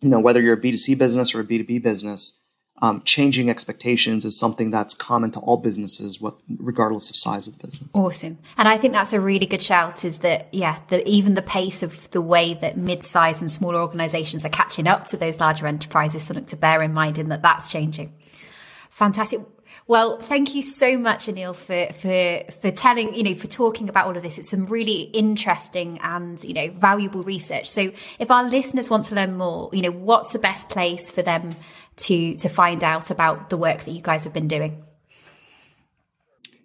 you 0.00 0.08
know 0.08 0.20
whether 0.20 0.40
you're 0.40 0.54
a 0.54 0.60
B2C 0.60 0.98
business 0.98 1.34
or 1.34 1.40
a 1.40 1.44
B2B 1.44 1.82
business, 1.82 2.40
um, 2.82 3.02
changing 3.04 3.50
expectations 3.50 4.24
is 4.24 4.38
something 4.38 4.70
that's 4.70 4.94
common 4.94 5.30
to 5.32 5.40
all 5.40 5.56
businesses, 5.56 6.20
what, 6.20 6.34
regardless 6.58 7.10
of 7.10 7.16
size 7.16 7.46
of 7.46 7.58
the 7.58 7.66
business. 7.66 7.90
Awesome, 7.94 8.38
and 8.56 8.68
I 8.68 8.76
think 8.76 8.94
that's 8.94 9.12
a 9.12 9.20
really 9.20 9.46
good 9.46 9.62
shout. 9.62 10.04
Is 10.04 10.20
that 10.20 10.48
yeah, 10.52 10.78
the, 10.88 11.06
even 11.08 11.34
the 11.34 11.42
pace 11.42 11.82
of 11.82 12.10
the 12.10 12.20
way 12.20 12.54
that 12.54 12.76
mid-sized 12.76 13.40
and 13.40 13.50
smaller 13.50 13.80
organisations 13.80 14.44
are 14.44 14.50
catching 14.50 14.86
up 14.86 15.06
to 15.08 15.16
those 15.16 15.38
larger 15.40 15.66
enterprises, 15.66 16.22
something 16.22 16.46
to 16.46 16.56
bear 16.56 16.82
in 16.82 16.92
mind, 16.92 17.18
in 17.18 17.28
that 17.28 17.42
that's 17.42 17.70
changing. 17.70 18.12
Fantastic. 18.90 19.40
Well, 19.90 20.20
thank 20.20 20.54
you 20.54 20.62
so 20.62 20.96
much, 20.96 21.26
Anil, 21.26 21.52
for 21.52 21.92
for 21.92 22.52
for 22.60 22.70
telling 22.70 23.12
you 23.12 23.24
know 23.24 23.34
for 23.34 23.48
talking 23.48 23.88
about 23.88 24.06
all 24.06 24.16
of 24.16 24.22
this. 24.22 24.38
It's 24.38 24.48
some 24.48 24.66
really 24.66 25.10
interesting 25.12 25.98
and 26.00 26.40
you 26.44 26.54
know 26.54 26.70
valuable 26.70 27.24
research. 27.24 27.68
So, 27.68 27.90
if 28.20 28.30
our 28.30 28.48
listeners 28.48 28.88
want 28.88 29.06
to 29.06 29.16
learn 29.16 29.34
more, 29.34 29.68
you 29.72 29.82
know, 29.82 29.90
what's 29.90 30.32
the 30.32 30.38
best 30.38 30.68
place 30.68 31.10
for 31.10 31.22
them 31.22 31.56
to 31.96 32.36
to 32.36 32.48
find 32.48 32.84
out 32.84 33.10
about 33.10 33.50
the 33.50 33.56
work 33.56 33.80
that 33.80 33.90
you 33.90 34.00
guys 34.00 34.22
have 34.22 34.32
been 34.32 34.46
doing? 34.46 34.80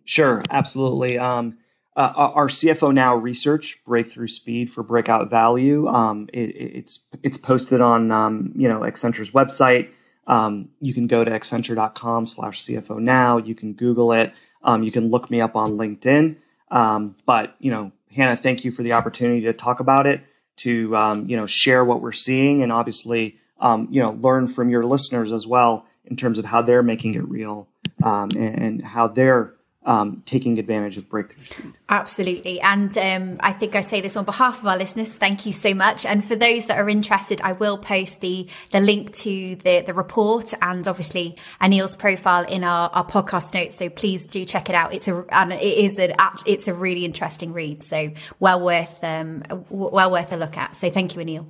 Sure, 0.03 0.43
absolutely. 0.51 1.17
Um, 1.17 1.57
uh, 1.95 2.13
our 2.15 2.47
CFO 2.47 2.93
Now 2.93 3.15
research, 3.15 3.79
Breakthrough 3.87 4.27
Speed 4.27 4.71
for 4.71 4.83
Breakout 4.83 5.31
Value, 5.31 5.87
um, 5.87 6.29
it, 6.31 6.55
it's 6.55 7.07
it's 7.23 7.37
posted 7.37 7.81
on 7.81 8.11
um, 8.11 8.53
you 8.55 8.69
know 8.69 8.81
Accenture's 8.81 9.31
website. 9.31 9.89
Um, 10.27 10.69
you 10.81 10.93
can 10.93 11.07
go 11.07 11.23
to 11.23 11.31
accenture.com 11.31 12.27
slash 12.27 12.63
CFO 12.63 12.99
now. 12.99 13.37
You 13.37 13.55
can 13.55 13.73
Google 13.73 14.11
it. 14.13 14.33
Um, 14.63 14.83
you 14.83 14.91
can 14.91 15.09
look 15.09 15.29
me 15.29 15.41
up 15.41 15.55
on 15.55 15.73
LinkedIn. 15.73 16.37
Um, 16.71 17.15
but, 17.25 17.55
you 17.59 17.71
know, 17.71 17.91
Hannah, 18.15 18.35
thank 18.35 18.65
you 18.65 18.71
for 18.71 18.83
the 18.83 18.93
opportunity 18.93 19.41
to 19.41 19.53
talk 19.53 19.79
about 19.79 20.07
it, 20.07 20.21
to, 20.57 20.95
um, 20.95 21.29
you 21.29 21.37
know, 21.37 21.45
share 21.45 21.85
what 21.85 22.01
we're 22.01 22.11
seeing 22.11 22.63
and 22.63 22.71
obviously, 22.71 23.37
um, 23.59 23.87
you 23.91 24.01
know, 24.01 24.11
learn 24.11 24.47
from 24.47 24.69
your 24.69 24.85
listeners 24.85 25.31
as 25.31 25.45
well 25.45 25.85
in 26.05 26.15
terms 26.15 26.39
of 26.39 26.45
how 26.45 26.61
they're 26.61 26.83
making 26.83 27.15
it 27.15 27.27
real 27.27 27.67
um, 28.03 28.29
and, 28.31 28.59
and 28.59 28.81
how 28.81 29.07
they're 29.07 29.54
um, 29.85 30.23
taking 30.25 30.57
advantage 30.57 30.97
of 30.97 31.07
breakthrough 31.07 31.45
speed. 31.45 31.73
Absolutely. 31.89 32.59
And 32.61 32.97
um, 32.97 33.37
I 33.39 33.51
think 33.51 33.75
I 33.75 33.81
say 33.81 34.01
this 34.01 34.17
on 34.17 34.25
behalf 34.25 34.59
of 34.59 34.67
our 34.67 34.77
listeners. 34.77 35.13
Thank 35.13 35.45
you 35.45 35.53
so 35.53 35.73
much. 35.73 36.05
And 36.05 36.25
for 36.25 36.35
those 36.35 36.65
that 36.67 36.79
are 36.79 36.89
interested, 36.89 37.39
I 37.41 37.53
will 37.53 37.77
post 37.77 38.21
the, 38.21 38.47
the 38.71 38.79
link 38.79 39.13
to 39.17 39.55
the, 39.57 39.83
the 39.85 39.93
report 39.93 40.53
and 40.61 40.87
obviously 40.87 41.37
Anil's 41.61 41.95
profile 41.95 42.45
in 42.45 42.63
our, 42.63 42.89
our 42.89 43.05
podcast 43.05 43.53
notes. 43.53 43.75
So 43.75 43.89
please 43.89 44.25
do 44.25 44.43
check 44.45 44.69
it 44.69 44.75
out. 44.75 44.93
It's 44.93 45.07
a, 45.07 45.23
and 45.29 45.53
it 45.53 45.61
is 45.61 45.99
an, 45.99 46.13
it's 46.45 46.67
a 46.67 46.73
really 46.73 47.05
interesting 47.05 47.53
read. 47.53 47.83
So 47.83 48.11
well 48.39 48.61
worth, 48.61 49.03
um, 49.03 49.43
well 49.69 50.11
worth 50.11 50.33
a 50.33 50.37
look 50.37 50.57
at. 50.57 50.75
So 50.75 50.89
thank 50.89 51.15
you, 51.15 51.21
Anil. 51.21 51.45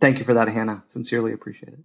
Thank 0.00 0.18
you 0.18 0.24
for 0.24 0.34
that, 0.34 0.48
Hannah. 0.48 0.84
Sincerely 0.88 1.32
appreciate 1.32 1.72
it. 1.72 1.80